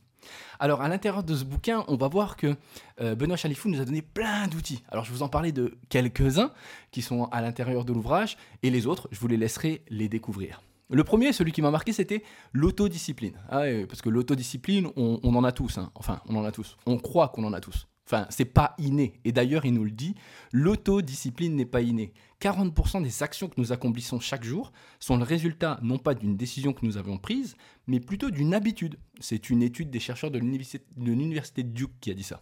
Alors, 0.59 0.81
à 0.83 0.89
l'intérieur 0.89 1.23
de 1.23 1.35
ce 1.35 1.45
bouquin, 1.45 1.85
on 1.89 1.97
va 1.97 2.09
voir 2.09 2.37
que 2.37 2.57
euh, 3.01 3.15
Benoît 3.15 3.37
Chalifou 3.37 3.69
nous 3.69 3.81
a 3.81 3.85
donné 3.85 4.03
plein 4.03 4.47
d'outils. 4.49 4.83
Alors, 4.89 5.05
je 5.05 5.13
vous 5.13 5.23
en 5.23 5.29
parlais 5.29 5.53
de 5.53 5.77
quelques-uns 5.89 6.53
qui 6.91 7.03
sont 7.03 7.25
à 7.27 7.41
l'intérieur 7.41 7.85
de 7.85 7.93
l'ouvrage, 7.93 8.37
et 8.63 8.71
les 8.71 8.87
autres, 8.87 9.09
je 9.11 9.21
vous 9.21 9.29
les 9.29 9.37
laisserai 9.37 9.83
les 9.89 10.09
découvrir. 10.09 10.61
Le 10.93 11.05
premier, 11.05 11.33
celui 11.33 11.53
qui 11.53 11.63
m'a 11.63 11.71
marqué, 11.71 11.93
c'était 11.93 12.23
l'autodiscipline. 12.53 13.33
Ah 13.49 13.63
parce 13.89 14.03
que 14.03 14.11
l'autodiscipline, 14.11 14.89
on, 14.97 15.35
en 15.35 15.45
a 15.45 15.51
tous. 15.51 15.79
Hein. 15.79 15.91
Enfin, 15.95 16.21
on 16.29 16.37
en 16.37 16.45
a 16.45 16.53
tous. 16.53 16.77
On 16.85 16.99
croit 16.99 17.29
qu'on 17.29 17.45
en 17.45 17.55
a 17.55 17.61
tous. 17.61 17.89
Enfin, 18.07 18.27
c'est 18.29 18.45
pas 18.45 18.75
inné. 18.79 19.15
Et 19.25 19.33
d'ailleurs, 19.33 19.65
il 19.65 19.73
nous 19.73 19.85
le 19.85 19.91
dit, 19.91 20.15
l'autodiscipline 20.53 21.57
n'est 21.57 21.65
pas 21.65 21.81
innée. 21.81 22.13
40% 22.43 23.03
des 23.03 23.23
actions 23.23 23.49
que 23.49 23.59
nous 23.59 23.73
accomplissons 23.73 24.21
chaque 24.21 24.45
jour 24.45 24.73
sont 25.01 25.17
le 25.17 25.23
résultat 25.23 25.79
non 25.83 25.97
pas 25.97 26.15
d'une 26.15 26.37
décision 26.37 26.75
que 26.75 26.85
nous 26.85 26.99
avons 26.99 27.17
prise, 27.17 27.57
mais 27.87 28.01
plutôt 28.01 28.31
d'une 28.31 28.53
habitude. 28.53 28.99
C'est 29.19 29.49
une 29.49 29.63
étude 29.63 29.89
des 29.89 30.01
chercheurs 30.01 30.31
de 30.31 30.39
l'université 30.39 31.63
de 31.63 31.71
Duke 31.71 31.93
qui 32.01 32.11
a 32.11 32.15
dit 32.15 32.23
ça. 32.23 32.41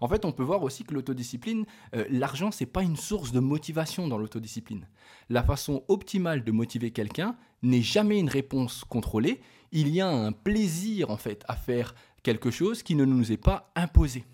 En 0.00 0.08
fait, 0.08 0.24
on 0.24 0.32
peut 0.32 0.42
voir 0.42 0.62
aussi 0.62 0.84
que 0.84 0.94
l'autodiscipline, 0.94 1.64
euh, 1.94 2.04
l'argent, 2.10 2.50
c'est 2.50 2.66
pas 2.66 2.82
une 2.82 2.96
source 2.96 3.32
de 3.32 3.40
motivation 3.40 4.08
dans 4.08 4.18
l'autodiscipline. 4.18 4.88
La 5.28 5.42
façon 5.42 5.84
optimale 5.88 6.44
de 6.44 6.52
motiver 6.52 6.90
quelqu'un 6.90 7.36
n'est 7.62 7.82
jamais 7.82 8.18
une 8.18 8.28
réponse 8.28 8.84
contrôlée. 8.84 9.40
Il 9.72 9.88
y 9.88 10.00
a 10.00 10.08
un 10.08 10.32
plaisir 10.32 11.10
en 11.10 11.16
fait 11.16 11.44
à 11.48 11.56
faire 11.56 11.94
quelque 12.22 12.50
chose 12.50 12.82
qui 12.82 12.94
ne 12.94 13.04
nous 13.04 13.32
est 13.32 13.36
pas 13.36 13.70
imposé 13.74 14.24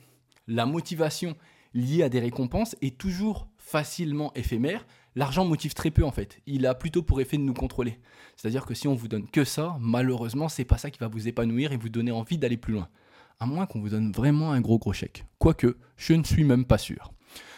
la 0.47 0.67
motivation 0.67 1.37
liée 1.75 2.03
à 2.03 2.09
des 2.09 2.21
récompenses 2.21 2.77
est 2.83 2.99
toujours 2.99 3.49
facilement 3.57 4.33
éphémère. 4.35 4.87
L'argent 5.15 5.45
motive 5.45 5.75
très 5.75 5.91
peu 5.91 6.05
en 6.05 6.11
fait. 6.11 6.41
Il 6.47 6.67
a 6.67 6.75
plutôt 6.75 7.03
pour 7.03 7.21
effet 7.21 7.37
de 7.37 7.43
nous 7.43 7.55
contrôler. 7.55 7.99
C'est-à-dire 8.37 8.67
que 8.67 8.75
si 8.75 8.89
on 8.89 8.95
vous 8.95 9.09
donne 9.09 9.29
que 9.29 9.45
ça, 9.45 9.77
malheureusement, 9.81 10.49
c'est 10.49 10.65
pas 10.65 10.79
ça 10.79 10.91
qui 10.91 10.99
va 10.99 11.09
vous 11.09 11.29
épanouir 11.29 11.73
et 11.73 11.77
vous 11.77 11.89
donner 11.89 12.13
envie 12.13 12.39
d'aller 12.39 12.57
plus 12.57 12.75
loin. 12.75 12.89
À 13.41 13.47
moins 13.47 13.67
qu'on 13.67 13.81
vous 13.81 13.89
donne 13.89 14.13
vraiment 14.13 14.53
un 14.53 14.61
gros 14.61 14.79
gros 14.79 14.93
chèque. 14.93 15.25
Quoique, 15.39 15.77
je 15.97 16.15
ne 16.15 16.25
suis 16.25 16.45
même 16.45 16.65
pas 16.65 16.79
sûr. 16.79 17.13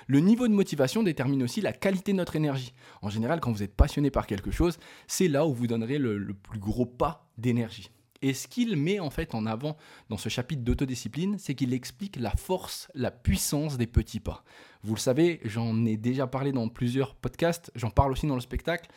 Le 0.07 0.21
niveau 0.21 0.47
de 0.49 0.53
motivation 0.53 1.03
détermine 1.03 1.43
aussi 1.43 1.61
la 1.61 1.73
qualité 1.73 2.13
de 2.13 2.19
notre 2.19 2.37
énergie. 2.37 2.75
En 3.03 3.09
général, 3.09 3.41
quand 3.41 3.53
vous 3.53 3.63
êtes 3.63 3.75
passionné 3.75 4.11
par 4.11 4.27
quelque 4.27 4.51
chose, 4.51 4.79
c'est 5.07 5.29
là 5.29 5.47
où 5.47 5.55
vous 5.55 5.67
donnerez 5.67 5.99
le, 5.99 6.35
plus 6.35 6.59
gros 6.59 6.87
pas 6.87 7.27
d'énergie. 7.39 7.91
Et 8.21 8.33
ce 8.33 8.49
qu'il 8.49 8.77
met 8.77 9.01
en 9.01 9.11
fait 9.11 9.35
en 9.35 9.45
avant 9.45 9.77
dans 10.09 10.17
ce 10.17 10.29
chapitre 10.29 10.63
d'autodiscipline, 10.63 11.39
c'est 11.39 11.55
qu'il 11.55 11.75
explique 11.75 12.17
la 12.17 12.31
force, 12.31 12.89
la 12.95 13.11
puissance 13.11 13.77
des 13.77 13.87
petits 13.87 14.21
pas. 14.21 14.45
Vous 14.83 14.95
le 14.95 15.01
savez, 15.01 15.41
j'en 15.45 15.85
ai 15.85 15.97
déjà 15.97 16.27
parlé 16.27 16.53
dans 16.53 16.69
plusieurs 16.69 17.15
podcasts, 17.17 17.71
j'en 17.75 17.91
parle 17.91 18.13
aussi 18.13 18.27
dans 18.27 18.35
le 18.35 18.41
spectacle. 18.41 18.89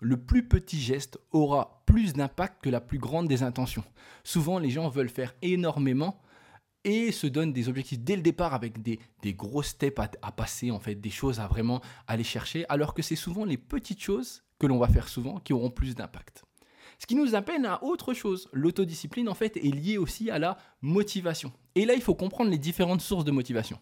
Le 0.00 0.16
plus 0.16 0.48
petit 0.48 0.80
geste 0.80 1.18
aura 1.30 1.82
plus 1.86 2.14
d'impact 2.14 2.62
que 2.62 2.70
la 2.70 2.80
plus 2.80 2.98
grande 2.98 3.28
des 3.28 3.42
intentions. 3.42 3.84
Souvent, 4.24 4.58
les 4.58 4.70
gens 4.70 4.88
veulent 4.88 5.10
faire 5.10 5.34
énormément 5.42 6.20
et 6.84 7.12
se 7.12 7.26
donnent 7.26 7.52
des 7.52 7.68
objectifs 7.68 8.00
dès 8.00 8.16
le 8.16 8.22
départ 8.22 8.54
avec 8.54 8.80
des, 8.82 8.98
gros 9.34 9.62
steps 9.62 10.00
à, 10.00 10.10
à, 10.22 10.32
passer, 10.32 10.70
en 10.70 10.80
fait, 10.80 10.94
des 10.94 11.10
choses 11.10 11.38
à 11.38 11.46
vraiment 11.46 11.82
aller 12.06 12.24
chercher, 12.24 12.64
alors 12.70 12.94
que 12.94 13.02
c'est 13.02 13.16
souvent 13.16 13.44
les 13.44 13.58
petites 13.58 14.00
choses 14.00 14.42
que 14.58 14.66
l'on 14.66 14.78
va 14.78 14.88
faire 14.88 15.08
souvent 15.08 15.38
qui 15.38 15.52
auront 15.52 15.70
plus 15.70 15.94
d'impact. 15.94 16.44
Ce 16.98 17.06
qui 17.06 17.14
nous 17.14 17.34
appelle 17.34 17.64
à 17.64 17.82
autre 17.82 18.12
chose. 18.12 18.48
L'autodiscipline, 18.52 19.28
en 19.28 19.34
fait, 19.34 19.56
est 19.56 19.74
liée 19.74 19.96
aussi 19.96 20.30
à 20.30 20.38
la 20.38 20.58
motivation. 20.82 21.52
Et 21.74 21.86
là, 21.86 21.94
il 21.94 22.02
faut 22.02 22.14
comprendre 22.14 22.50
les 22.50 22.58
différentes 22.58 23.00
sources 23.00 23.24
de 23.24 23.30
motivation. 23.30 23.78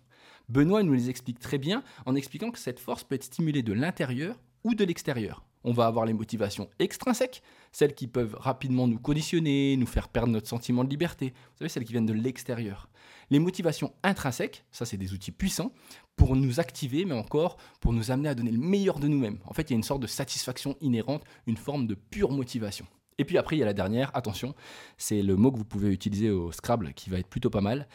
Benoît 0.48 0.82
nous 0.82 0.92
les 0.92 1.10
explique 1.10 1.40
très 1.40 1.58
bien 1.58 1.82
en 2.06 2.14
expliquant 2.14 2.50
que 2.50 2.58
cette 2.58 2.80
force 2.80 3.04
peut 3.04 3.16
être 3.16 3.24
stimulée 3.24 3.62
de 3.62 3.72
l'intérieur 3.72 4.40
ou 4.64 4.74
de 4.74 4.84
l'extérieur. 4.84 5.47
On 5.64 5.72
va 5.72 5.86
avoir 5.86 6.06
les 6.06 6.12
motivations 6.12 6.68
extrinsèques, 6.78 7.42
celles 7.72 7.94
qui 7.94 8.06
peuvent 8.06 8.36
rapidement 8.38 8.86
nous 8.86 8.98
conditionner, 8.98 9.76
nous 9.76 9.86
faire 9.86 10.08
perdre 10.08 10.32
notre 10.32 10.48
sentiment 10.48 10.84
de 10.84 10.90
liberté. 10.90 11.34
Vous 11.52 11.58
savez, 11.58 11.68
celles 11.68 11.84
qui 11.84 11.92
viennent 11.92 12.06
de 12.06 12.12
l'extérieur. 12.12 12.88
Les 13.30 13.38
motivations 13.38 13.92
intrinsèques, 14.02 14.64
ça 14.70 14.86
c'est 14.86 14.96
des 14.96 15.12
outils 15.12 15.32
puissants 15.32 15.72
pour 16.16 16.34
nous 16.36 16.60
activer, 16.60 17.04
mais 17.04 17.14
encore 17.14 17.56
pour 17.80 17.92
nous 17.92 18.10
amener 18.10 18.28
à 18.28 18.34
donner 18.34 18.50
le 18.50 18.58
meilleur 18.58 18.98
de 18.98 19.08
nous-mêmes. 19.08 19.38
En 19.44 19.52
fait, 19.52 19.70
il 19.70 19.72
y 19.72 19.74
a 19.74 19.76
une 19.76 19.82
sorte 19.82 20.02
de 20.02 20.06
satisfaction 20.06 20.76
inhérente, 20.80 21.24
une 21.46 21.56
forme 21.56 21.86
de 21.86 21.94
pure 21.94 22.30
motivation. 22.30 22.86
Et 23.18 23.24
puis 23.24 23.36
après, 23.36 23.56
il 23.56 23.58
y 23.58 23.62
a 23.62 23.66
la 23.66 23.74
dernière, 23.74 24.10
attention, 24.16 24.54
c'est 24.96 25.22
le 25.22 25.36
mot 25.36 25.50
que 25.50 25.58
vous 25.58 25.64
pouvez 25.64 25.92
utiliser 25.92 26.30
au 26.30 26.52
Scrabble 26.52 26.94
qui 26.94 27.10
va 27.10 27.18
être 27.18 27.28
plutôt 27.28 27.50
pas 27.50 27.60
mal. 27.60 27.88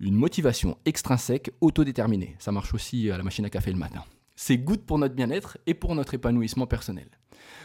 Une 0.00 0.14
motivation 0.14 0.78
extrinsèque 0.84 1.50
autodéterminée. 1.60 2.36
Ça 2.38 2.52
marche 2.52 2.72
aussi 2.72 3.10
à 3.10 3.16
la 3.16 3.24
machine 3.24 3.44
à 3.44 3.50
café 3.50 3.72
le 3.72 3.78
matin. 3.78 4.04
C'est 4.40 4.56
good 4.56 4.82
pour 4.82 4.98
notre 4.98 5.16
bien-être 5.16 5.58
et 5.66 5.74
pour 5.74 5.96
notre 5.96 6.14
épanouissement 6.14 6.68
personnel. 6.68 7.08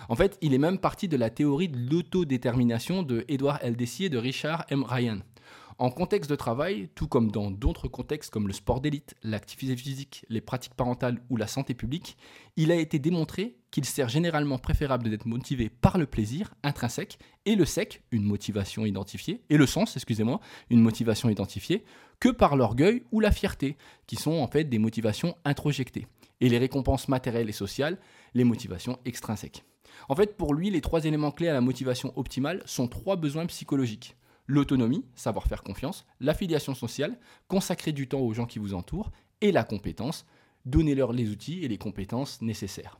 En 0.09 0.15
fait, 0.15 0.39
il 0.41 0.55
est 0.55 0.57
même 0.57 0.79
parti 0.79 1.07
de 1.07 1.15
la 1.15 1.29
théorie 1.29 1.69
de 1.69 1.77
l'autodétermination 1.77 3.03
de 3.03 3.25
Edward 3.27 3.59
L. 3.61 3.75
Dessier 3.75 4.07
et 4.07 4.09
de 4.09 4.17
Richard 4.17 4.65
M. 4.69 4.83
Ryan. 4.83 5.19
En 5.77 5.91
contexte 5.91 6.31
de 6.31 6.35
travail, 6.35 6.89
tout 6.95 7.07
comme 7.07 7.29
dans 7.29 7.51
d'autres 7.51 7.87
contextes 7.87 8.31
comme 8.31 8.47
le 8.47 8.53
sport 8.53 8.81
d'élite, 8.81 9.13
l'activité 9.21 9.77
physique, 9.77 10.25
les 10.29 10.41
pratiques 10.41 10.73
parentales 10.73 11.21
ou 11.29 11.37
la 11.37 11.45
santé 11.45 11.75
publique, 11.75 12.17
il 12.57 12.71
a 12.71 12.75
été 12.75 12.97
démontré 12.97 13.55
qu'il 13.69 13.85
sert 13.85 14.09
généralement 14.09 14.57
préférable 14.57 15.11
d'être 15.11 15.27
motivé 15.27 15.69
par 15.69 15.99
le 15.99 16.07
plaisir 16.07 16.55
intrinsèque 16.63 17.19
et 17.45 17.55
le 17.55 17.65
sec, 17.65 18.01
une 18.09 18.23
motivation 18.23 18.83
identifiée, 18.83 19.41
et 19.51 19.57
le 19.57 19.67
sens, 19.67 19.95
excusez-moi, 19.95 20.39
une 20.71 20.81
motivation 20.81 21.29
identifiée, 21.29 21.83
que 22.19 22.29
par 22.29 22.55
l'orgueil 22.55 23.03
ou 23.11 23.19
la 23.19 23.31
fierté, 23.31 23.77
qui 24.07 24.15
sont 24.15 24.33
en 24.33 24.47
fait 24.47 24.63
des 24.63 24.79
motivations 24.79 25.35
introjectées, 25.45 26.07
et 26.43 26.49
les 26.49 26.57
récompenses 26.57 27.07
matérielles 27.07 27.47
et 27.47 27.53
sociales, 27.53 27.97
les 28.33 28.43
motivations 28.43 28.99
extrinsèques. 29.05 29.63
En 30.09 30.15
fait, 30.15 30.35
pour 30.35 30.53
lui, 30.53 30.69
les 30.69 30.81
trois 30.81 31.05
éléments 31.05 31.31
clés 31.31 31.47
à 31.47 31.53
la 31.53 31.61
motivation 31.61 32.11
optimale 32.17 32.61
sont 32.65 32.89
trois 32.89 33.15
besoins 33.15 33.45
psychologiques 33.45 34.17
l'autonomie, 34.45 35.05
savoir 35.15 35.47
faire 35.47 35.63
confiance, 35.63 36.05
l'affiliation 36.19 36.75
sociale, 36.75 37.17
consacrer 37.47 37.93
du 37.93 38.09
temps 38.09 38.19
aux 38.19 38.33
gens 38.33 38.45
qui 38.45 38.59
vous 38.59 38.73
entourent, 38.73 39.11
et 39.39 39.53
la 39.53 39.63
compétence, 39.63 40.25
donner-leur 40.65 41.13
les 41.13 41.29
outils 41.29 41.63
et 41.63 41.69
les 41.69 41.77
compétences 41.77 42.41
nécessaires. 42.41 42.99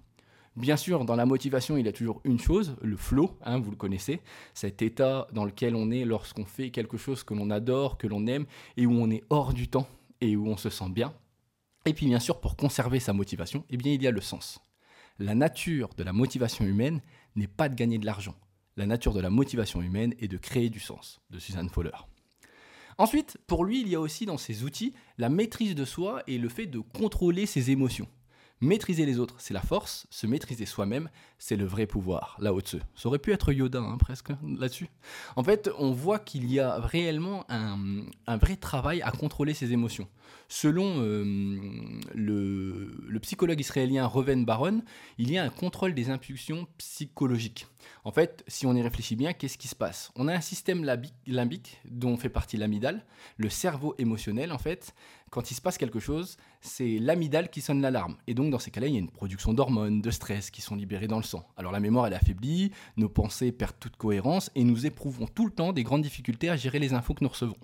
Bien 0.55 0.77
sûr, 0.77 1.03
dans 1.03 1.17
la 1.17 1.25
motivation, 1.25 1.75
il 1.75 1.85
y 1.85 1.89
a 1.89 1.93
toujours 1.93 2.21
une 2.23 2.39
chose, 2.39 2.77
le 2.81 2.95
flow, 2.95 3.37
hein, 3.43 3.59
vous 3.59 3.71
le 3.71 3.75
connaissez, 3.75 4.21
cet 4.53 4.81
état 4.81 5.27
dans 5.33 5.43
lequel 5.43 5.75
on 5.75 5.91
est 5.91 6.05
lorsqu'on 6.05 6.45
fait 6.45 6.69
quelque 6.69 6.97
chose 6.97 7.23
que 7.23 7.33
l'on 7.33 7.49
adore, 7.49 7.97
que 7.97 8.07
l'on 8.07 8.25
aime, 8.27 8.45
et 8.77 8.85
où 8.85 8.93
on 8.93 9.09
est 9.09 9.23
hors 9.29 9.53
du 9.53 9.67
temps, 9.67 9.87
et 10.21 10.35
où 10.35 10.47
on 10.47 10.57
se 10.57 10.69
sent 10.69 10.89
bien. 10.89 11.13
Et 11.85 11.93
puis 11.93 12.05
bien 12.05 12.19
sûr, 12.19 12.39
pour 12.39 12.55
conserver 12.55 12.99
sa 12.99 13.13
motivation, 13.13 13.65
eh 13.69 13.77
bien, 13.77 13.93
il 13.93 14.01
y 14.01 14.07
a 14.07 14.11
le 14.11 14.21
sens. 14.21 14.59
La 15.19 15.35
nature 15.35 15.89
de 15.95 16.03
la 16.03 16.13
motivation 16.13 16.65
humaine 16.65 17.01
n'est 17.35 17.47
pas 17.47 17.69
de 17.69 17.75
gagner 17.75 17.97
de 17.97 18.05
l'argent, 18.05 18.35
la 18.75 18.87
nature 18.87 19.13
de 19.13 19.19
la 19.19 19.29
motivation 19.29 19.81
humaine 19.83 20.15
est 20.19 20.27
de 20.27 20.37
créer 20.37 20.69
du 20.69 20.79
sens, 20.79 21.21
de 21.29 21.37
Suzanne 21.37 21.69
Fowler. 21.69 21.91
Ensuite, 22.97 23.37
pour 23.45 23.65
lui, 23.65 23.81
il 23.81 23.87
y 23.87 23.95
a 23.95 23.99
aussi 23.99 24.25
dans 24.25 24.37
ses 24.37 24.63
outils 24.63 24.93
la 25.19 25.29
maîtrise 25.29 25.75
de 25.75 25.85
soi 25.85 26.23
et 26.25 26.39
le 26.39 26.49
fait 26.49 26.65
de 26.65 26.79
contrôler 26.79 27.45
ses 27.45 27.69
émotions. 27.69 28.07
Maîtriser 28.61 29.05
les 29.05 29.19
autres, 29.19 29.35
c'est 29.39 29.53
la 29.53 29.61
force. 29.61 30.07
Se 30.09 30.25
maîtriser 30.25 30.65
soi-même, 30.65 31.09
c'est 31.37 31.57
le 31.57 31.65
vrai 31.65 31.85
pouvoir, 31.85 32.37
là 32.39 32.53
haut-dessus. 32.53 32.79
Ça 32.95 33.09
aurait 33.09 33.19
pu 33.19 33.33
être 33.33 33.51
Yoda, 33.51 33.79
hein, 33.79 33.97
presque, 33.97 34.29
là-dessus. 34.57 34.87
En 35.35 35.43
fait, 35.43 35.69
on 35.77 35.91
voit 35.91 36.17
qu'il 36.19 36.49
y 36.49 36.61
a 36.61 36.79
réellement 36.79 37.45
un, 37.49 38.37
vrai 38.37 38.55
travail 38.55 39.01
à 39.01 39.11
contrôler 39.11 39.53
ses 39.53 39.73
émotions. 39.73 40.07
Selon 40.47 40.95
euh, 40.99 41.25
le, 42.15 42.62
le, 43.13 43.19
psychologue 43.19 43.59
israélien 43.59 44.05
Reven 44.05 44.45
Baron, 44.45 44.81
il 45.17 45.31
y 45.31 45.37
a 45.37 45.43
un 45.43 45.49
contrôle 45.49 45.93
des 45.93 46.09
impulsions 46.09 46.67
psychologiques. 46.77 47.67
En 48.03 48.11
fait, 48.11 48.43
si 48.47 48.65
on 48.65 48.73
y 48.73 48.81
réfléchit 48.81 49.15
bien, 49.15 49.33
qu'est-ce 49.33 49.57
qui 49.57 49.67
se 49.67 49.75
passe? 49.75 50.11
On 50.15 50.27
a 50.27 50.33
un 50.33 50.41
système 50.41 50.83
limbique 51.27 51.81
dont 51.85 52.17
fait 52.17 52.29
partie 52.29 52.57
l'amygdale, 52.57 53.05
le 53.37 53.49
cerveau 53.49 53.95
émotionnel 53.97 54.51
en 54.51 54.57
fait. 54.57 54.93
Quand 55.29 55.49
il 55.49 55.55
se 55.55 55.61
passe 55.61 55.77
quelque 55.77 55.99
chose, 55.99 56.37
c'est 56.61 56.99
l'amygdale 56.99 57.49
qui 57.49 57.61
sonne 57.61 57.81
l'alarme. 57.81 58.17
Et 58.27 58.33
donc 58.33 58.51
dans 58.51 58.59
ces 58.59 58.71
cas-là, 58.71 58.87
il 58.87 58.93
y 58.93 58.97
a 58.97 58.99
une 58.99 59.09
production 59.09 59.53
d'hormones, 59.53 60.01
de 60.01 60.11
stress 60.11 60.51
qui 60.51 60.61
sont 60.61 60.75
libérées 60.75 61.07
dans 61.07 61.17
le 61.17 61.23
sang. 61.23 61.47
Alors 61.57 61.71
la 61.71 61.79
mémoire 61.79 62.07
elle 62.07 62.13
est 62.13 62.17
affaiblie, 62.17 62.71
nos 62.97 63.09
pensées 63.09 63.51
perdent 63.51 63.79
toute 63.79 63.97
cohérence 63.97 64.51
et 64.55 64.63
nous 64.63 64.85
éprouvons 64.85 65.27
tout 65.27 65.45
le 65.45 65.51
temps 65.51 65.73
des 65.73 65.83
grandes 65.83 66.03
difficultés 66.03 66.49
à 66.49 66.55
gérer 66.55 66.79
les 66.79 66.93
infos 66.93 67.13
que 67.13 67.23
nous 67.23 67.29
recevons. 67.29 67.57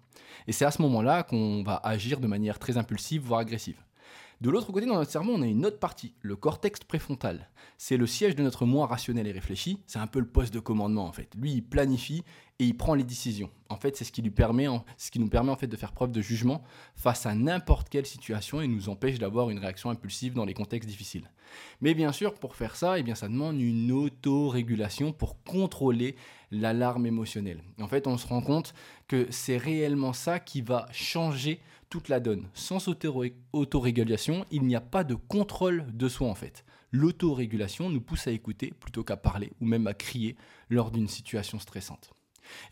Et 0.47 0.51
c'est 0.51 0.65
à 0.65 0.71
ce 0.71 0.81
moment-là 0.81 1.23
qu'on 1.23 1.63
va 1.63 1.79
agir 1.83 2.19
de 2.19 2.27
manière 2.27 2.59
très 2.59 2.77
impulsive, 2.77 3.21
voire 3.21 3.41
agressive. 3.41 3.77
De 4.41 4.49
l'autre 4.49 4.71
côté, 4.71 4.85
dans 4.85 4.95
notre 4.95 5.11
cerveau, 5.11 5.33
on 5.33 5.41
a 5.41 5.47
une 5.47 5.65
autre 5.65 5.79
partie, 5.79 6.13
le 6.21 6.37
cortex 6.37 6.79
préfrontal. 6.85 7.49
C'est 7.77 7.97
le 7.97 8.07
siège 8.07 8.37
de 8.37 8.43
notre 8.43 8.65
moi 8.65 8.87
rationnel 8.87 9.27
et 9.27 9.33
réfléchi. 9.33 9.81
C'est 9.85 9.99
un 9.99 10.07
peu 10.07 10.19
le 10.19 10.27
poste 10.27 10.53
de 10.53 10.61
commandement 10.61 11.05
en 11.05 11.11
fait. 11.11 11.35
Lui, 11.37 11.51
il 11.51 11.61
planifie 11.61 12.23
et 12.59 12.63
il 12.63 12.77
prend 12.77 12.93
les 12.93 13.03
décisions. 13.03 13.49
En 13.67 13.75
fait, 13.75 13.97
c'est 13.97 14.05
ce 14.05 14.13
qui 14.13 14.23
nous 14.23 14.31
permet 14.31 14.69
en 14.69 14.85
fait 15.57 15.67
de 15.67 15.75
faire 15.75 15.91
preuve 15.91 16.13
de 16.13 16.21
jugement 16.21 16.63
face 16.95 17.25
à 17.25 17.35
n'importe 17.35 17.89
quelle 17.89 18.05
situation 18.05 18.61
et 18.61 18.67
nous 18.69 18.87
empêche 18.87 19.19
d'avoir 19.19 19.49
une 19.49 19.59
réaction 19.59 19.89
impulsive 19.89 20.33
dans 20.33 20.45
les 20.45 20.53
contextes 20.53 20.87
difficiles. 20.87 21.29
Mais 21.81 21.93
bien 21.93 22.13
sûr, 22.13 22.33
pour 22.33 22.55
faire 22.55 22.77
ça, 22.77 22.97
eh 22.97 23.15
ça 23.15 23.27
demande 23.27 23.59
une 23.59 23.91
autorégulation 23.91 25.11
pour 25.11 25.43
contrôler 25.43 26.15
l'alarme 26.51 27.05
émotionnelle. 27.05 27.63
En 27.79 27.87
fait, 27.87 28.07
on 28.07 28.17
se 28.17 28.27
rend 28.27 28.41
compte 28.41 28.73
que 29.07 29.27
c'est 29.29 29.57
réellement 29.57 30.13
ça 30.13 30.39
qui 30.39 30.61
va 30.61 30.87
changer 30.91 31.59
toute 31.89 32.09
la 32.09 32.19
donne. 32.19 32.47
Sans 32.53 32.87
autorégulation, 32.87 34.45
il 34.51 34.63
n'y 34.63 34.75
a 34.75 34.81
pas 34.81 35.03
de 35.03 35.15
contrôle 35.15 35.85
de 35.93 36.07
soi 36.07 36.27
en 36.27 36.35
fait. 36.35 36.65
L'autorégulation 36.91 37.89
nous 37.89 38.01
pousse 38.01 38.27
à 38.27 38.31
écouter 38.31 38.73
plutôt 38.79 39.03
qu'à 39.03 39.17
parler 39.17 39.51
ou 39.61 39.65
même 39.65 39.87
à 39.87 39.93
crier 39.93 40.35
lors 40.69 40.91
d'une 40.91 41.07
situation 41.07 41.59
stressante. 41.59 42.11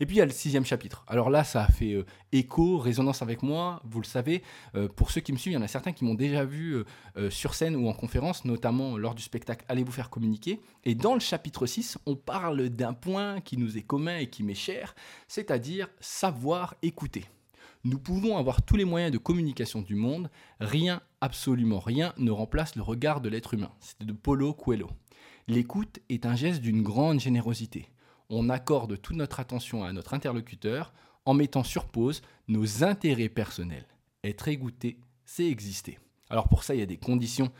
Et 0.00 0.06
puis 0.06 0.16
il 0.16 0.18
y 0.18 0.22
a 0.22 0.26
le 0.26 0.32
sixième 0.32 0.64
chapitre. 0.64 1.04
Alors 1.06 1.30
là, 1.30 1.44
ça 1.44 1.64
a 1.64 1.68
fait 1.68 1.92
euh, 1.92 2.06
écho, 2.32 2.78
résonance 2.78 3.22
avec 3.22 3.42
moi, 3.42 3.80
vous 3.84 4.00
le 4.00 4.06
savez. 4.06 4.42
Euh, 4.74 4.88
pour 4.88 5.10
ceux 5.10 5.20
qui 5.20 5.32
me 5.32 5.38
suivent, 5.38 5.52
il 5.52 5.56
y 5.56 5.58
en 5.58 5.62
a 5.62 5.68
certains 5.68 5.92
qui 5.92 6.04
m'ont 6.04 6.14
déjà 6.14 6.44
vu 6.44 6.84
euh, 7.16 7.30
sur 7.30 7.54
scène 7.54 7.76
ou 7.76 7.88
en 7.88 7.92
conférence, 7.92 8.44
notamment 8.44 8.96
lors 8.96 9.14
du 9.14 9.22
spectacle 9.22 9.64
Allez 9.68 9.84
vous 9.84 9.92
faire 9.92 10.10
communiquer. 10.10 10.60
Et 10.84 10.94
dans 10.94 11.14
le 11.14 11.20
chapitre 11.20 11.66
6, 11.66 11.98
on 12.06 12.16
parle 12.16 12.68
d'un 12.68 12.92
point 12.92 13.40
qui 13.40 13.56
nous 13.56 13.76
est 13.76 13.82
commun 13.82 14.18
et 14.18 14.28
qui 14.28 14.42
m'est 14.42 14.54
cher, 14.54 14.94
c'est-à-dire 15.26 15.88
savoir 16.00 16.74
écouter. 16.82 17.24
Nous 17.84 17.98
pouvons 17.98 18.36
avoir 18.36 18.62
tous 18.62 18.76
les 18.76 18.84
moyens 18.84 19.12
de 19.12 19.18
communication 19.18 19.82
du 19.82 19.94
monde, 19.94 20.30
rien, 20.60 21.00
absolument 21.20 21.78
rien, 21.78 22.12
ne 22.18 22.30
remplace 22.30 22.74
le 22.74 22.82
regard 22.82 23.20
de 23.20 23.28
l'être 23.28 23.54
humain. 23.54 23.70
C'est 23.80 24.04
de 24.04 24.12
Paulo 24.12 24.52
Coelho. 24.52 24.90
L'écoute 25.46 26.00
est 26.08 26.26
un 26.26 26.34
geste 26.34 26.60
d'une 26.60 26.82
grande 26.82 27.20
générosité. 27.20 27.88
On 28.30 28.50
accorde 28.50 29.00
toute 29.00 29.16
notre 29.16 29.40
attention 29.40 29.84
à 29.84 29.92
notre 29.92 30.12
interlocuteur 30.12 30.92
en 31.24 31.34
mettant 31.34 31.64
sur 31.64 31.86
pause 31.86 32.20
nos 32.46 32.84
intérêts 32.84 33.30
personnels. 33.30 33.86
Être 34.22 34.48
écouté, 34.48 34.98
c'est 35.24 35.46
exister. 35.46 35.98
Alors 36.28 36.48
pour 36.48 36.62
ça, 36.62 36.74
il 36.74 36.80
y 36.80 36.82
a 36.82 36.86
des 36.86 36.98
conditions 36.98 37.50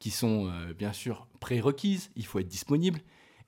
qui 0.00 0.10
sont 0.10 0.48
euh, 0.48 0.74
bien 0.74 0.92
sûr 0.92 1.26
prérequises, 1.40 2.10
il 2.14 2.26
faut 2.26 2.38
être 2.40 2.48
disponible 2.48 3.00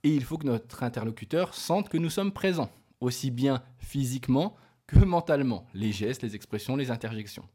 et 0.05 0.15
il 0.15 0.25
faut 0.25 0.39
que 0.39 0.47
notre 0.47 0.83
interlocuteur 0.83 1.55
sente 1.55 1.91
que 1.91 1.99
nous 1.99 2.11
sommes 2.11 2.33
présents, 2.33 2.71
aussi 3.01 3.31
bien 3.31 3.63
physiquement 3.79 4.57
que 4.87 4.99
mentalement, 4.99 5.67
les 5.75 5.93
gestes, 5.93 6.23
les 6.23 6.35
expressions, 6.35 6.77
les 6.77 6.91
interjections. 6.91 7.47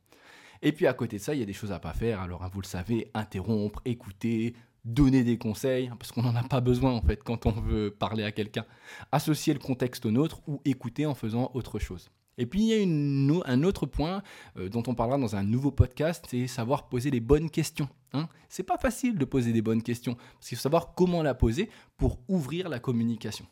Et 0.61 0.71
puis 0.71 0.87
à 0.87 0.93
côté 0.93 1.17
de 1.17 1.21
ça, 1.21 1.33
il 1.33 1.39
y 1.39 1.43
a 1.43 1.47
des 1.47 1.53
choses 1.53 1.71
à 1.71 1.79
pas 1.79 1.93
faire. 1.93 2.21
Alors 2.21 2.43
hein, 2.43 2.49
vous 2.53 2.61
le 2.61 2.67
savez, 2.67 3.09
interrompre, 3.13 3.81
écouter, 3.85 4.55
donner 4.85 5.23
des 5.23 5.37
conseils, 5.37 5.91
parce 5.99 6.11
qu'on 6.11 6.21
n'en 6.21 6.35
a 6.35 6.43
pas 6.43 6.61
besoin 6.61 6.93
en 6.93 7.01
fait 7.01 7.21
quand 7.23 7.45
on 7.45 7.51
veut 7.51 7.91
parler 7.91 8.23
à 8.23 8.31
quelqu'un. 8.31 8.65
Associer 9.11 9.53
le 9.53 9.59
contexte 9.59 10.05
au 10.05 10.11
nôtre 10.11 10.41
ou 10.47 10.61
écouter 10.63 11.05
en 11.05 11.15
faisant 11.15 11.51
autre 11.53 11.79
chose. 11.79 12.09
Et 12.37 12.45
puis 12.45 12.61
il 12.61 12.67
y 12.67 12.73
a 12.73 13.51
un 13.51 13.63
autre 13.63 13.85
point 13.85 14.21
euh, 14.57 14.69
dont 14.69 14.83
on 14.87 14.93
parlera 14.93 15.17
dans 15.17 15.35
un 15.35 15.43
nouveau 15.43 15.71
podcast, 15.71 16.25
c'est 16.29 16.47
savoir 16.47 16.89
poser 16.89 17.09
les 17.09 17.19
bonnes 17.19 17.49
questions. 17.49 17.89
Hein. 18.13 18.27
C'est 18.49 18.63
pas 18.63 18.77
facile 18.77 19.17
de 19.17 19.25
poser 19.25 19.53
des 19.53 19.61
bonnes 19.61 19.81
questions, 19.81 20.15
parce 20.15 20.49
qu'il 20.49 20.57
faut 20.57 20.61
savoir 20.61 20.93
comment 20.95 21.23
la 21.23 21.33
poser 21.33 21.69
pour 21.97 22.19
ouvrir 22.27 22.69
la 22.69 22.79
communication. 22.79 23.45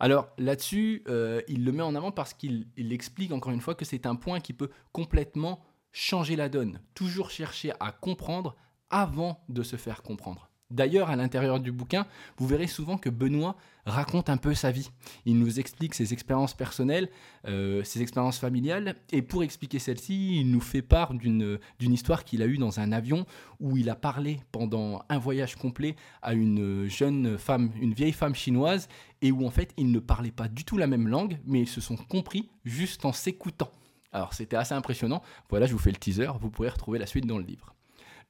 Alors 0.00 0.30
là-dessus, 0.38 1.04
euh, 1.08 1.42
il 1.46 1.64
le 1.64 1.72
met 1.72 1.82
en 1.82 1.94
avant 1.94 2.10
parce 2.10 2.32
qu'il 2.32 2.66
explique 2.76 3.32
encore 3.32 3.52
une 3.52 3.60
fois 3.60 3.74
que 3.74 3.84
c'est 3.84 4.06
un 4.06 4.16
point 4.16 4.40
qui 4.40 4.54
peut 4.54 4.70
complètement 4.92 5.62
changer 5.92 6.36
la 6.36 6.48
donne. 6.48 6.80
Toujours 6.94 7.30
chercher 7.30 7.72
à 7.80 7.92
comprendre 7.92 8.56
avant 8.90 9.40
de 9.48 9.62
se 9.62 9.76
faire 9.76 10.02
comprendre. 10.02 10.50
D'ailleurs, 10.70 11.10
à 11.10 11.16
l'intérieur 11.16 11.58
du 11.58 11.72
bouquin, 11.72 12.06
vous 12.38 12.46
verrez 12.46 12.68
souvent 12.68 12.96
que 12.96 13.10
Benoît 13.10 13.56
raconte 13.86 14.30
un 14.30 14.36
peu 14.36 14.54
sa 14.54 14.70
vie. 14.70 14.90
Il 15.26 15.38
nous 15.38 15.58
explique 15.58 15.94
ses 15.94 16.12
expériences 16.12 16.54
personnelles, 16.54 17.10
euh, 17.48 17.82
ses 17.82 18.02
expériences 18.02 18.38
familiales, 18.38 18.94
et 19.10 19.20
pour 19.20 19.42
expliquer 19.42 19.80
celle-ci, 19.80 20.38
il 20.38 20.50
nous 20.50 20.60
fait 20.60 20.82
part 20.82 21.12
d'une 21.14 21.58
histoire 21.80 22.24
qu'il 22.24 22.40
a 22.40 22.46
eue 22.46 22.58
dans 22.58 22.78
un 22.78 22.92
avion 22.92 23.26
où 23.58 23.76
il 23.76 23.90
a 23.90 23.96
parlé 23.96 24.40
pendant 24.52 25.02
un 25.08 25.18
voyage 25.18 25.56
complet 25.56 25.96
à 26.22 26.34
une 26.34 26.86
jeune 26.86 27.36
femme, 27.36 27.72
une 27.80 27.92
vieille 27.92 28.12
femme 28.12 28.36
chinoise, 28.36 28.86
et 29.22 29.32
où 29.32 29.44
en 29.44 29.50
fait 29.50 29.72
ils 29.76 29.90
ne 29.90 29.98
parlaient 29.98 30.30
pas 30.30 30.46
du 30.46 30.64
tout 30.64 30.78
la 30.78 30.86
même 30.86 31.08
langue, 31.08 31.40
mais 31.46 31.62
ils 31.62 31.68
se 31.68 31.80
sont 31.80 31.96
compris 31.96 32.48
juste 32.64 33.04
en 33.04 33.12
s'écoutant. 33.12 33.72
Alors 34.12 34.34
c'était 34.34 34.56
assez 34.56 34.74
impressionnant. 34.74 35.22
Voilà, 35.48 35.66
je 35.66 35.72
vous 35.72 35.78
fais 35.78 35.90
le 35.90 35.96
teaser, 35.96 36.30
vous 36.40 36.50
pourrez 36.50 36.68
retrouver 36.68 37.00
la 37.00 37.06
suite 37.06 37.26
dans 37.26 37.38
le 37.38 37.44
livre. 37.44 37.74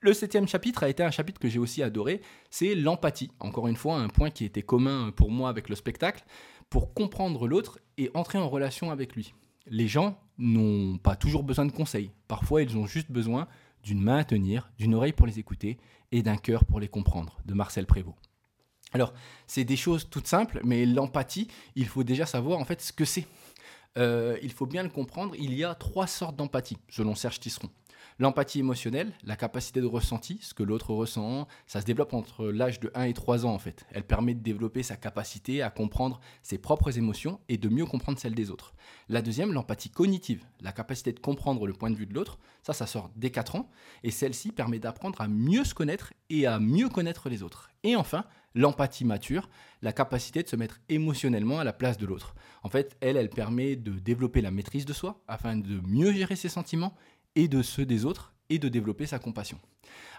Le 0.03 0.15
septième 0.15 0.49
chapitre 0.49 0.83
a 0.83 0.89
été 0.89 1.03
un 1.03 1.11
chapitre 1.11 1.39
que 1.39 1.49
j'ai 1.49 1.59
aussi 1.59 1.83
adoré, 1.83 2.23
c'est 2.49 2.75
l'empathie. 2.75 3.31
Encore 3.39 3.69
une 3.69 3.77
fois, 3.77 3.97
un 3.97 4.09
point 4.09 4.31
qui 4.31 4.47
était 4.47 4.63
commun 4.63 5.13
pour 5.15 5.31
moi 5.31 5.51
avec 5.51 5.69
le 5.69 5.75
spectacle, 5.77 6.25
pour 6.71 6.95
comprendre 6.95 7.47
l'autre 7.47 7.79
et 7.99 8.11
entrer 8.15 8.39
en 8.39 8.49
relation 8.49 8.91
avec 8.91 9.15
lui. 9.15 9.35
Les 9.67 9.89
gens 9.89 10.19
n'ont 10.39 10.97
pas 10.97 11.17
toujours 11.17 11.43
besoin 11.43 11.67
de 11.67 11.73
conseils. 11.73 12.13
Parfois, 12.29 12.63
ils 12.63 12.79
ont 12.79 12.87
juste 12.87 13.11
besoin 13.13 13.47
d'une 13.83 14.01
main 14.01 14.17
à 14.17 14.25
tenir, 14.25 14.73
d'une 14.79 14.95
oreille 14.95 15.13
pour 15.13 15.27
les 15.27 15.39
écouter 15.39 15.77
et 16.13 16.23
d'un 16.23 16.39
cœur 16.39 16.65
pour 16.65 16.81
les 16.81 16.89
comprendre, 16.89 17.39
de 17.45 17.53
Marcel 17.53 17.85
Prévost. 17.85 18.17
Alors, 18.93 19.13
c'est 19.47 19.65
des 19.65 19.77
choses 19.77 20.09
toutes 20.09 20.27
simples, 20.27 20.61
mais 20.65 20.87
l'empathie, 20.87 21.49
il 21.77 21.87
faut 21.87 22.05
déjà 22.05 22.25
savoir 22.25 22.59
en 22.59 22.65
fait 22.65 22.81
ce 22.81 22.95
que 22.95 23.05
c'est. 23.05 23.27
Euh, 23.99 24.39
il 24.43 24.53
faut 24.53 24.67
bien 24.67 24.83
le 24.83 24.89
comprendre, 24.89 25.35
il 25.39 25.53
y 25.53 25.63
a 25.63 25.75
trois 25.75 26.07
sortes 26.07 26.37
d'empathie, 26.37 26.79
selon 26.89 27.15
Serge 27.15 27.39
Tisseron. 27.39 27.69
L'empathie 28.21 28.59
émotionnelle, 28.59 29.15
la 29.25 29.35
capacité 29.35 29.81
de 29.81 29.87
ressenti, 29.87 30.41
ce 30.43 30.53
que 30.53 30.63
l'autre 30.63 30.93
ressent, 30.93 31.49
ça 31.67 31.81
se 31.81 31.87
développe 31.87 32.13
entre 32.13 32.49
l'âge 32.49 32.79
de 32.79 32.91
1 32.95 33.05
et 33.05 33.15
3 33.15 33.47
ans 33.47 33.55
en 33.55 33.59
fait. 33.59 33.87
Elle 33.93 34.07
permet 34.07 34.35
de 34.35 34.43
développer 34.43 34.83
sa 34.83 34.97
capacité 34.97 35.63
à 35.63 35.71
comprendre 35.71 36.21
ses 36.43 36.59
propres 36.59 36.99
émotions 36.99 37.41
et 37.49 37.57
de 37.57 37.71
mieux 37.71 37.87
comprendre 37.87 38.19
celles 38.19 38.35
des 38.35 38.51
autres. 38.51 38.75
La 39.09 39.23
deuxième, 39.23 39.55
l'empathie 39.55 39.89
cognitive, 39.89 40.45
la 40.61 40.73
capacité 40.73 41.15
de 41.15 41.19
comprendre 41.19 41.67
le 41.67 41.73
point 41.73 41.89
de 41.89 41.97
vue 41.97 42.05
de 42.05 42.13
l'autre, 42.13 42.39
ça 42.63 42.75
ça 42.75 42.87
sort 42.87 43.11
dès 43.17 43.31
4 43.31 43.57
ans 43.57 43.71
et 44.03 44.11
celle-ci 44.11 44.53
permet 44.53 44.81
d'apprendre 44.81 45.23
à 45.23 45.27
mieux 45.27 45.65
se 45.65 45.73
connaître 45.73 46.13
et 46.29 46.47
à 46.47 46.61
mieux 46.61 46.91
connaître 46.91 47.31
les 47.31 47.43
autres. 47.43 47.71
Et 47.85 47.97
enfin, 47.97 48.27
l'empathie 48.55 49.07
mature, 49.07 49.49
la 49.81 49.95
capacité 49.95 50.43
de 50.43 50.49
se 50.49 50.57
mettre 50.57 50.79
émotionnellement 50.91 51.59
à 51.59 51.65
la 51.65 51.73
place 51.73 51.97
de 51.97 52.05
l'autre. 52.05 52.35
En 52.63 52.69
fait, 52.69 52.99
elle, 53.01 53.17
elle 53.17 53.31
permet 53.31 53.77
de 53.77 53.93
développer 53.93 54.43
la 54.43 54.51
maîtrise 54.51 54.85
de 54.85 54.93
soi 54.93 55.23
afin 55.27 55.57
de 55.57 55.81
mieux 55.87 56.13
gérer 56.13 56.37
ses 56.37 56.51
sentiments 56.51 56.95
et 57.37 57.49
de 57.49 57.63
ceux 57.63 57.87
des 57.87 58.05
autres 58.05 58.35
et 58.49 58.59
de 58.59 58.69
développer 58.69 59.07
sa 59.07 59.19
compassion. 59.19 59.59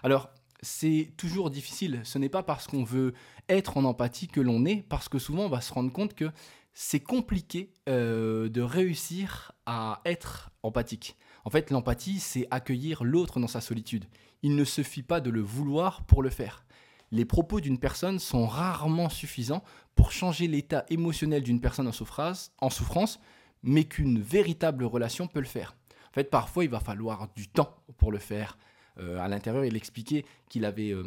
Alors, 0.02 0.30
c'est 0.62 1.12
toujours 1.16 1.50
difficile. 1.50 2.00
Ce 2.04 2.18
n'est 2.18 2.28
pas 2.28 2.42
parce 2.42 2.66
qu'on 2.66 2.84
veut 2.84 3.14
être 3.48 3.76
en 3.76 3.84
empathie 3.84 4.28
que 4.28 4.40
l'on 4.40 4.64
est, 4.64 4.82
parce 4.88 5.08
que 5.08 5.18
souvent 5.18 5.44
on 5.44 5.48
va 5.48 5.60
se 5.60 5.72
rendre 5.72 5.92
compte 5.92 6.14
que 6.14 6.30
c'est 6.72 7.00
compliqué 7.00 7.72
euh, 7.88 8.48
de 8.48 8.62
réussir 8.62 9.52
à 9.66 10.00
être 10.04 10.50
empathique. 10.62 11.16
En 11.44 11.50
fait, 11.50 11.70
l'empathie, 11.70 12.20
c'est 12.20 12.46
accueillir 12.50 13.02
l'autre 13.02 13.40
dans 13.40 13.48
sa 13.48 13.60
solitude. 13.60 14.06
Il 14.42 14.56
ne 14.56 14.64
suffit 14.64 15.02
pas 15.02 15.20
de 15.20 15.30
le 15.30 15.40
vouloir 15.40 16.04
pour 16.04 16.22
le 16.22 16.30
faire. 16.30 16.64
Les 17.10 17.24
propos 17.24 17.60
d'une 17.60 17.78
personne 17.78 18.18
sont 18.18 18.46
rarement 18.46 19.10
suffisants 19.10 19.62
pour 19.94 20.12
changer 20.12 20.46
l'état 20.46 20.86
émotionnel 20.88 21.42
d'une 21.42 21.60
personne 21.60 21.88
en 21.88 21.92
souffrance, 21.92 22.52
en 22.58 22.70
souffrance 22.70 23.20
mais 23.62 23.84
qu'une 23.84 24.20
véritable 24.20 24.84
relation 24.84 25.26
peut 25.26 25.40
le 25.40 25.46
faire. 25.46 25.76
En 26.12 26.14
fait, 26.14 26.30
parfois, 26.30 26.64
il 26.64 26.70
va 26.70 26.80
falloir 26.80 27.28
du 27.34 27.48
temps 27.48 27.74
pour 27.96 28.12
le 28.12 28.18
faire. 28.18 28.58
Euh, 28.98 29.18
à 29.18 29.28
l'intérieur, 29.28 29.64
il 29.64 29.76
expliquait 29.76 30.26
qu'il 30.50 30.66
avait 30.66 30.90
euh, 30.90 31.04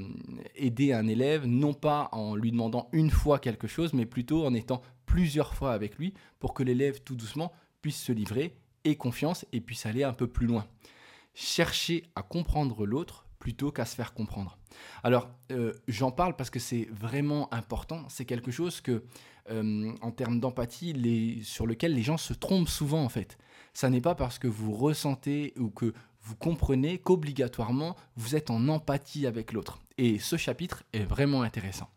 aidé 0.55 0.93
un 0.93 1.07
élève, 1.07 1.45
non 1.45 1.73
pas 1.73 2.09
en 2.11 2.35
lui 2.35 2.51
demandant 2.51 2.89
une 2.91 3.11
fois 3.11 3.37
quelque 3.37 3.67
chose, 3.67 3.93
mais 3.93 4.07
plutôt 4.07 4.45
en 4.47 4.55
étant 4.55 4.81
plusieurs 5.05 5.53
fois 5.53 5.73
avec 5.73 5.97
lui 5.97 6.15
pour 6.39 6.55
que 6.55 6.63
l'élève, 6.63 7.01
tout 7.03 7.15
doucement, 7.15 7.51
puisse 7.83 8.01
se 8.01 8.11
livrer, 8.11 8.57
ait 8.83 8.95
confiance 8.95 9.45
et 9.51 9.61
puisse 9.61 9.85
aller 9.85 10.03
un 10.03 10.13
peu 10.13 10.25
plus 10.25 10.47
loin. 10.47 10.65
Chercher 11.35 12.03
à 12.15 12.23
comprendre 12.23 12.87
l'autre 12.87 13.27
plutôt 13.37 13.71
qu'à 13.71 13.85
se 13.85 13.95
faire 13.95 14.15
comprendre. 14.15 14.57
Alors, 15.03 15.29
euh, 15.51 15.73
j'en 15.87 16.09
parle 16.09 16.35
parce 16.35 16.49
que 16.49 16.59
c'est 16.59 16.87
vraiment 16.91 17.53
important. 17.53 18.05
C'est 18.09 18.25
quelque 18.25 18.49
chose 18.49 18.81
que, 18.81 19.03
en 19.49 20.11
termes 20.11 20.39
d'empathie, 20.39 21.41
sur 21.43 21.67
lequel 21.67 21.93
les 21.93 22.03
gens 22.03 22.17
se 22.17 22.33
trompent 22.33 22.69
souvent 22.69 23.03
en 23.03 23.09
fait 23.09 23.37
ça 23.75 23.89
n'est 23.89 24.01
pas 24.01 24.15
parce 24.15 24.39
que 24.39 24.47
vous 24.47 24.73
ressentez 24.73 25.53
ou 25.57 25.69
que 25.69 25.93
vous 26.21 26.35
comprenez 26.35 26.97
qu'obligatoirement 26.97 27.95
vous 28.15 28.35
êtes 28.35 28.49
en 28.49 28.67
empathie 28.69 29.27
avec 29.27 29.53
l'autre. 29.53 29.79
Et 29.97 30.17
ce 30.17 30.37
chapitre 30.37 30.83
est 30.93 31.03
vraiment 31.03 31.43
intéressant. 31.43 31.89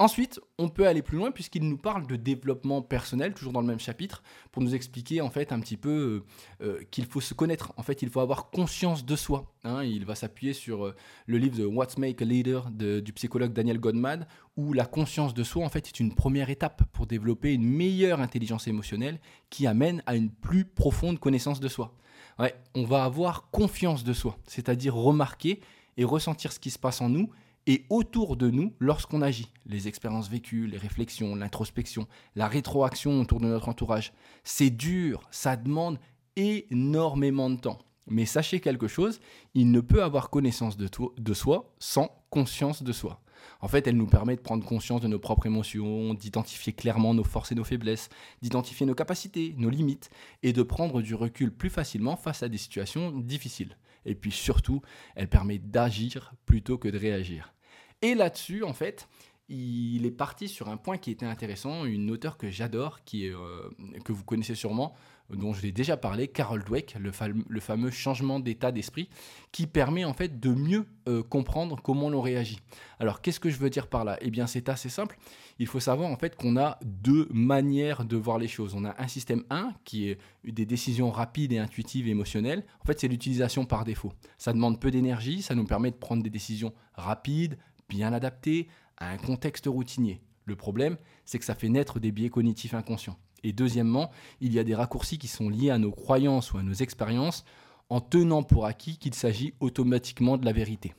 Ensuite, 0.00 0.40
on 0.56 0.70
peut 0.70 0.86
aller 0.86 1.02
plus 1.02 1.18
loin 1.18 1.30
puisqu'il 1.30 1.68
nous 1.68 1.76
parle 1.76 2.06
de 2.06 2.16
développement 2.16 2.80
personnel, 2.80 3.34
toujours 3.34 3.52
dans 3.52 3.60
le 3.60 3.66
même 3.66 3.78
chapitre, 3.78 4.22
pour 4.50 4.62
nous 4.62 4.74
expliquer 4.74 5.20
en 5.20 5.28
fait 5.28 5.52
un 5.52 5.60
petit 5.60 5.76
peu 5.76 6.24
euh, 6.62 6.66
euh, 6.66 6.82
qu'il 6.90 7.04
faut 7.04 7.20
se 7.20 7.34
connaître. 7.34 7.74
En 7.76 7.82
fait, 7.82 8.00
il 8.00 8.08
faut 8.08 8.20
avoir 8.20 8.48
conscience 8.48 9.04
de 9.04 9.14
soi. 9.14 9.52
Hein. 9.62 9.84
Il 9.84 10.06
va 10.06 10.14
s'appuyer 10.14 10.54
sur 10.54 10.86
euh, 10.86 10.96
le 11.26 11.36
livre 11.36 11.58
de 11.58 11.66
What 11.66 11.88
Make 11.98 12.22
a 12.22 12.24
Leader 12.24 12.70
du 12.70 13.12
psychologue 13.12 13.52
Daniel 13.52 13.78
Goldman, 13.78 14.26
où 14.56 14.72
la 14.72 14.86
conscience 14.86 15.34
de 15.34 15.44
soi 15.44 15.66
en 15.66 15.68
fait 15.68 15.86
est 15.88 16.00
une 16.00 16.14
première 16.14 16.48
étape 16.48 16.82
pour 16.94 17.06
développer 17.06 17.52
une 17.52 17.66
meilleure 17.66 18.20
intelligence 18.20 18.68
émotionnelle 18.68 19.20
qui 19.50 19.66
amène 19.66 20.02
à 20.06 20.16
une 20.16 20.30
plus 20.30 20.64
profonde 20.64 21.18
connaissance 21.18 21.60
de 21.60 21.68
soi. 21.68 21.94
Ouais, 22.38 22.54
on 22.74 22.84
va 22.84 23.04
avoir 23.04 23.50
confiance 23.50 24.02
de 24.02 24.14
soi, 24.14 24.38
c'est-à-dire 24.46 24.94
remarquer 24.94 25.60
et 25.98 26.04
ressentir 26.04 26.52
ce 26.52 26.58
qui 26.58 26.70
se 26.70 26.78
passe 26.78 27.02
en 27.02 27.10
nous 27.10 27.28
et 27.66 27.84
autour 27.90 28.36
de 28.36 28.50
nous 28.50 28.74
lorsqu'on 28.78 29.22
agit. 29.22 29.48
Les 29.66 29.88
expériences 29.88 30.28
vécues, 30.28 30.66
les 30.66 30.78
réflexions, 30.78 31.34
l'introspection, 31.34 32.06
la 32.34 32.48
rétroaction 32.48 33.20
autour 33.20 33.40
de 33.40 33.46
notre 33.46 33.68
entourage. 33.68 34.12
C'est 34.44 34.70
dur, 34.70 35.22
ça 35.30 35.56
demande 35.56 35.98
énormément 36.36 37.50
de 37.50 37.56
temps. 37.56 37.78
Mais 38.06 38.26
sachez 38.26 38.60
quelque 38.60 38.88
chose, 38.88 39.20
il 39.54 39.70
ne 39.70 39.80
peut 39.80 40.02
avoir 40.02 40.30
connaissance 40.30 40.76
de, 40.76 41.34
soi 41.34 41.74
sans 41.78 42.10
conscience 42.30 42.82
de 42.82 42.92
soi. 42.92 43.20
En 43.60 43.68
fait, 43.68 43.86
elle 43.86 43.96
nous 43.96 44.06
permet 44.06 44.36
de 44.36 44.40
prendre 44.40 44.66
conscience 44.66 45.00
de 45.00 45.08
nos 45.08 45.18
propres 45.18 45.46
émotions, 45.46 46.14
d'identifier 46.14 46.72
clairement 46.72 47.14
nos 47.14 47.24
forces 47.24 47.52
et 47.52 47.54
nos 47.54 47.64
faiblesses, 47.64 48.08
d'identifier 48.42 48.84
nos 48.84 48.94
capacités, 48.94 49.54
nos 49.56 49.70
limites, 49.70 50.10
et 50.42 50.52
de 50.52 50.62
prendre 50.62 51.00
du 51.02 51.14
recul 51.14 51.52
plus 51.52 51.70
facilement 51.70 52.16
face 52.16 52.42
à 52.42 52.48
des 52.48 52.58
situations 52.58 53.12
difficiles. 53.12 53.76
Et 54.04 54.14
puis 54.14 54.32
surtout, 54.32 54.82
elle 55.14 55.28
permet 55.28 55.58
d'agir 55.58 56.34
plutôt 56.46 56.78
que 56.78 56.88
de 56.88 56.98
réagir. 56.98 57.54
Et 58.02 58.14
là-dessus, 58.14 58.64
en 58.64 58.72
fait, 58.72 59.08
il 59.48 60.06
est 60.06 60.12
parti 60.12 60.48
sur 60.48 60.68
un 60.68 60.76
point 60.76 60.96
qui 60.96 61.10
était 61.10 61.26
intéressant, 61.26 61.84
une 61.84 62.10
auteure 62.10 62.38
que 62.38 62.50
j'adore, 62.50 63.00
euh, 63.14 63.70
que 64.04 64.12
vous 64.12 64.24
connaissez 64.24 64.54
sûrement, 64.54 64.94
dont 65.34 65.52
je 65.52 65.62
l'ai 65.62 65.72
déjà 65.72 65.96
parlé, 65.96 66.28
Carol 66.28 66.62
Dweck, 66.64 66.96
le, 66.98 67.60
fameux 67.60 67.90
changement 67.90 68.40
d'état 68.40 68.72
d'esprit, 68.72 69.08
qui 69.52 69.66
permet 69.66 70.04
en 70.04 70.14
fait 70.14 70.40
de 70.40 70.50
mieux 70.50 70.86
euh, 71.08 71.22
comprendre 71.22 71.80
comment 71.82 72.10
l'on 72.10 72.20
réagit. 72.20 72.60
Alors 72.98 73.20
qu'est-ce 73.20 73.40
que 73.40 73.50
je 73.50 73.58
veux 73.58 73.70
dire 73.70 73.86
par 73.86 74.04
là? 74.04 74.18
Eh 74.20 74.30
bien 74.30 74.46
c'est 74.46 74.68
assez 74.68 74.88
simple. 74.88 75.18
Il 75.58 75.66
faut 75.66 75.80
savoir 75.80 76.10
en 76.10 76.16
fait 76.16 76.36
qu'on 76.36 76.56
a 76.56 76.78
deux 76.84 77.28
manières 77.32 78.04
de 78.04 78.16
voir 78.16 78.38
les 78.38 78.48
choses. 78.48 78.74
On 78.74 78.84
a 78.84 78.94
un 78.98 79.08
système 79.08 79.44
1 79.50 79.74
qui 79.84 80.08
est 80.08 80.18
des 80.44 80.66
décisions 80.66 81.10
rapides 81.10 81.52
et 81.52 81.58
intuitives 81.58 82.08
émotionnelles. 82.08 82.64
En 82.82 82.86
fait 82.86 83.00
c'est 83.00 83.08
l'utilisation 83.08 83.64
par 83.64 83.84
défaut. 83.84 84.12
Ça 84.38 84.52
demande 84.52 84.80
peu 84.80 84.90
d'énergie, 84.90 85.42
ça 85.42 85.54
nous 85.54 85.64
permet 85.64 85.90
de 85.90 85.96
prendre 85.96 86.22
des 86.22 86.30
décisions 86.30 86.72
rapides, 86.94 87.58
bien 87.88 88.12
adaptées 88.12 88.68
à 88.96 89.10
un 89.10 89.16
contexte 89.16 89.66
routinier. 89.66 90.20
Le 90.44 90.56
problème, 90.56 90.96
c'est 91.24 91.38
que 91.38 91.44
ça 91.44 91.54
fait 91.54 91.68
naître 91.68 92.00
des 92.00 92.10
biais 92.10 92.28
cognitifs 92.28 92.74
inconscients. 92.74 93.16
Et 93.42 93.52
deuxièmement, 93.52 94.10
il 94.40 94.52
y 94.52 94.58
a 94.58 94.64
des 94.64 94.74
raccourcis 94.74 95.18
qui 95.18 95.28
sont 95.28 95.48
liés 95.48 95.70
à 95.70 95.78
nos 95.78 95.92
croyances 95.92 96.52
ou 96.52 96.58
à 96.58 96.62
nos 96.62 96.72
expériences 96.72 97.44
en 97.88 98.00
tenant 98.00 98.42
pour 98.42 98.66
acquis 98.66 98.98
qu'il 98.98 99.14
s'agit 99.14 99.54
automatiquement 99.60 100.36
de 100.36 100.44
la 100.44 100.52
vérité. 100.52 100.94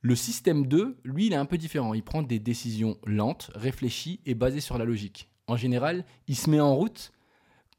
Le 0.00 0.14
système 0.14 0.66
2, 0.66 0.98
lui, 1.04 1.26
il 1.26 1.32
est 1.32 1.36
un 1.36 1.46
peu 1.46 1.56
différent. 1.56 1.94
Il 1.94 2.02
prend 2.02 2.22
des 2.22 2.38
décisions 2.38 2.98
lentes, 3.06 3.50
réfléchies 3.54 4.20
et 4.26 4.34
basées 4.34 4.60
sur 4.60 4.76
la 4.76 4.84
logique. 4.84 5.30
En 5.46 5.56
général, 5.56 6.04
il 6.28 6.36
se 6.36 6.50
met 6.50 6.60
en 6.60 6.74
route 6.74 7.12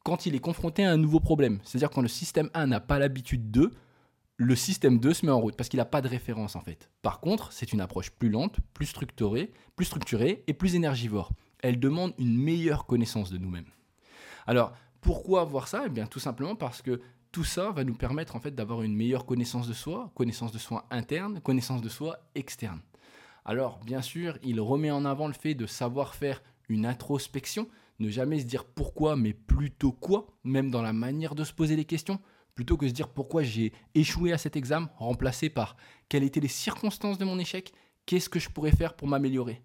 quand 0.04 0.26
il 0.26 0.36
est 0.36 0.40
confronté 0.40 0.84
à 0.84 0.92
un 0.92 0.98
nouveau 0.98 1.20
problème. 1.20 1.60
C'est-à-dire 1.64 1.92
quand 1.92 2.02
le 2.02 2.08
système 2.08 2.50
1 2.54 2.68
n'a 2.68 2.80
pas 2.80 2.98
l'habitude 2.98 3.52
de, 3.52 3.72
le 4.38 4.56
système 4.56 5.00
2 5.00 5.14
se 5.14 5.26
met 5.26 5.32
en 5.32 5.40
route 5.40 5.56
parce 5.56 5.70
qu'il 5.70 5.78
n'a 5.78 5.86
pas 5.86 6.02
de 6.02 6.08
référence 6.08 6.56
en 6.56 6.62
fait. 6.62 6.90
Par 7.02 7.20
contre, 7.20 7.54
c'est 7.54 7.74
une 7.74 7.82
approche 7.82 8.10
plus 8.10 8.30
lente, 8.30 8.58
plus 8.74 8.86
structurée, 8.86 9.52
plus 9.76 9.86
structurée 9.86 10.44
et 10.48 10.54
plus 10.54 10.76
énergivore. 10.76 11.32
Elle 11.66 11.80
demande 11.80 12.14
une 12.20 12.38
meilleure 12.38 12.86
connaissance 12.86 13.32
de 13.32 13.40
nous-mêmes. 13.40 13.72
Alors, 14.46 14.74
pourquoi 15.02 15.44
voir 15.46 15.68
ça? 15.68 15.86
Eh 15.88 15.90
bien, 15.90 16.06
tout 16.06 16.20
simplement 16.20 16.56
parce 16.56 16.84
que 16.84 17.02
tout 17.32 17.44
ça 17.44 17.72
va 17.72 17.84
nous 17.84 17.96
permettre 17.96 18.36
en 18.36 18.40
fait 18.40 18.54
d'avoir 18.54 18.84
une 18.84 18.96
meilleure 18.96 19.26
connaissance 19.26 19.68
de 19.68 19.74
soi, 19.74 20.12
connaissance 20.14 20.52
de 20.52 20.60
soi 20.60 20.86
interne, 20.92 21.42
connaissance 21.42 21.82
de 21.82 21.90
soi 21.90 22.20
externe. 22.36 22.82
Alors, 23.46 23.80
bien 23.84 24.04
sûr, 24.04 24.38
il 24.44 24.62
remet 24.62 24.92
en 24.92 25.06
avant 25.06 25.26
le 25.26 25.34
fait 25.34 25.56
de 25.56 25.66
savoir 25.66 26.14
faire 26.14 26.44
une 26.70 26.86
introspection, 26.86 27.68
ne 27.98 28.12
jamais 28.12 28.42
se 28.42 28.46
dire 28.46 28.64
pourquoi, 28.64 29.16
mais 29.16 29.34
plutôt 29.34 29.92
quoi, 29.92 30.28
même 30.44 30.70
dans 30.70 30.84
la 30.84 30.94
manière 30.94 31.34
de 31.34 31.44
se 31.44 31.54
poser 31.54 31.76
les 31.76 31.86
questions 31.86 32.20
plutôt 32.54 32.78
que 32.78 32.88
se 32.88 32.94
dire 32.94 33.10
pourquoi 33.10 33.42
j'ai 33.42 33.74
échoué 33.96 34.32
à 34.32 34.38
cet 34.38 34.56
examen, 34.56 34.88
remplacé 34.98 35.50
par 35.50 35.78
quelles 36.10 36.24
étaient 36.24 36.40
les 36.40 36.48
circonstances 36.48 37.18
de 37.18 37.26
mon 37.26 37.40
échec, 37.40 37.74
qu'est-ce 38.06 38.30
que 38.30 38.40
je 38.40 38.50
pourrais 38.50 38.72
faire 38.72 38.96
pour 38.96 39.08
m'améliorer? 39.08 39.64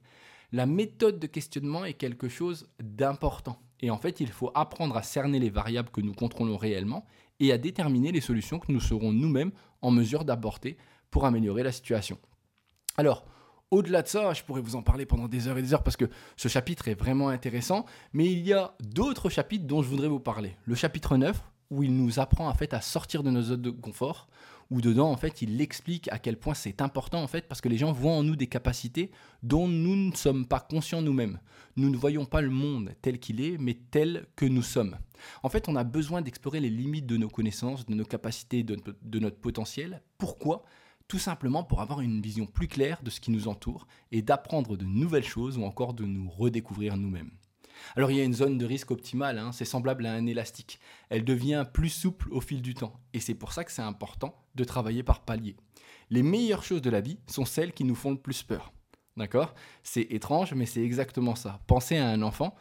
La 0.52 0.66
méthode 0.66 1.18
de 1.18 1.26
questionnement 1.26 1.84
est 1.84 1.94
quelque 1.94 2.28
chose 2.28 2.68
d'important. 2.82 3.58
Et 3.80 3.90
en 3.90 3.98
fait, 3.98 4.20
il 4.20 4.28
faut 4.28 4.50
apprendre 4.54 4.96
à 4.96 5.02
cerner 5.02 5.38
les 5.38 5.50
variables 5.50 5.90
que 5.90 6.00
nous 6.00 6.12
contrôlons 6.12 6.56
réellement 6.56 7.06
et 7.38 7.52
à 7.52 7.58
déterminer 7.58 8.12
les 8.12 8.20
solutions 8.20 8.58
que 8.58 8.72
nous 8.72 8.80
serons 8.80 9.12
nous-mêmes 9.12 9.52
en 9.80 9.90
mesure 9.90 10.24
d'apporter 10.24 10.76
pour 11.10 11.24
améliorer 11.24 11.62
la 11.62 11.72
situation. 11.72 12.18
Alors, 12.96 13.24
au-delà 13.70 14.02
de 14.02 14.08
ça, 14.08 14.32
je 14.34 14.42
pourrais 14.42 14.60
vous 14.60 14.74
en 14.74 14.82
parler 14.82 15.06
pendant 15.06 15.28
des 15.28 15.46
heures 15.46 15.56
et 15.56 15.62
des 15.62 15.72
heures 15.72 15.84
parce 15.84 15.96
que 15.96 16.10
ce 16.36 16.48
chapitre 16.48 16.88
est 16.88 16.94
vraiment 16.94 17.28
intéressant, 17.28 17.86
mais 18.12 18.26
il 18.26 18.40
y 18.40 18.52
a 18.52 18.74
d'autres 18.80 19.30
chapitres 19.30 19.66
dont 19.66 19.82
je 19.82 19.88
voudrais 19.88 20.08
vous 20.08 20.20
parler. 20.20 20.56
Le 20.64 20.74
chapitre 20.74 21.16
9, 21.16 21.40
où 21.70 21.84
il 21.84 21.96
nous 21.96 22.18
apprend 22.18 22.48
en 22.48 22.54
fait 22.54 22.74
à 22.74 22.80
sortir 22.80 23.22
de 23.22 23.30
nos 23.30 23.42
zones 23.42 23.62
de 23.62 23.70
confort, 23.70 24.28
où 24.70 24.80
dedans, 24.80 25.10
en 25.10 25.16
fait, 25.16 25.42
il 25.42 25.60
explique 25.60 26.08
à 26.12 26.18
quel 26.18 26.36
point 26.36 26.54
c'est 26.54 26.80
important, 26.80 27.22
en 27.22 27.26
fait, 27.26 27.48
parce 27.48 27.60
que 27.60 27.68
les 27.68 27.76
gens 27.76 27.92
voient 27.92 28.12
en 28.12 28.22
nous 28.22 28.36
des 28.36 28.46
capacités 28.46 29.10
dont 29.42 29.66
nous 29.66 29.96
ne 29.96 30.14
sommes 30.14 30.46
pas 30.46 30.60
conscients 30.60 31.02
nous-mêmes. 31.02 31.40
Nous 31.76 31.90
ne 31.90 31.96
voyons 31.96 32.24
pas 32.24 32.40
le 32.40 32.50
monde 32.50 32.92
tel 33.02 33.18
qu'il 33.18 33.40
est, 33.40 33.58
mais 33.58 33.74
tel 33.90 34.26
que 34.36 34.46
nous 34.46 34.62
sommes. 34.62 34.96
En 35.42 35.48
fait, 35.48 35.68
on 35.68 35.76
a 35.76 35.84
besoin 35.84 36.22
d'explorer 36.22 36.60
les 36.60 36.70
limites 36.70 37.06
de 37.06 37.16
nos 37.16 37.28
connaissances, 37.28 37.84
de 37.86 37.94
nos 37.94 38.04
capacités, 38.04 38.62
de, 38.62 38.76
de 39.02 39.18
notre 39.18 39.38
potentiel. 39.38 40.02
Pourquoi? 40.18 40.64
Tout 41.08 41.18
simplement 41.18 41.64
pour 41.64 41.80
avoir 41.80 42.00
une 42.00 42.22
vision 42.22 42.46
plus 42.46 42.68
claire 42.68 43.02
de 43.02 43.10
ce 43.10 43.20
qui 43.20 43.32
nous 43.32 43.48
entoure 43.48 43.88
et 44.12 44.22
d'apprendre 44.22 44.76
de 44.76 44.84
nouvelles 44.84 45.24
choses 45.24 45.58
ou 45.58 45.64
encore 45.64 45.94
de 45.94 46.04
nous 46.04 46.30
redécouvrir 46.30 46.96
nous-mêmes. 46.96 47.32
Alors 47.96 48.10
il 48.10 48.16
y 48.16 48.20
a 48.20 48.24
une 48.24 48.34
zone 48.34 48.58
de 48.58 48.66
risque 48.66 48.90
optimale, 48.90 49.38
hein, 49.38 49.52
c'est 49.52 49.64
semblable 49.64 50.06
à 50.06 50.12
un 50.12 50.26
élastique. 50.26 50.80
Elle 51.08 51.24
devient 51.24 51.64
plus 51.72 51.88
souple 51.88 52.28
au 52.32 52.40
fil 52.40 52.62
du 52.62 52.74
temps. 52.74 52.94
Et 53.12 53.20
c'est 53.20 53.34
pour 53.34 53.52
ça 53.52 53.64
que 53.64 53.72
c'est 53.72 53.82
important 53.82 54.34
de 54.54 54.64
travailler 54.64 55.02
par 55.02 55.20
palier. 55.20 55.56
Les 56.10 56.22
meilleures 56.22 56.64
choses 56.64 56.82
de 56.82 56.90
la 56.90 57.00
vie 57.00 57.18
sont 57.26 57.44
celles 57.44 57.72
qui 57.72 57.84
nous 57.84 57.94
font 57.94 58.10
le 58.10 58.18
plus 58.18 58.42
peur. 58.42 58.72
D'accord? 59.16 59.54
C'est 59.82 60.06
étrange, 60.10 60.54
mais 60.54 60.66
c'est 60.66 60.82
exactement 60.82 61.34
ça. 61.34 61.60
Pensez 61.66 61.98
à 61.98 62.08
un 62.08 62.22
enfant, 62.22 62.54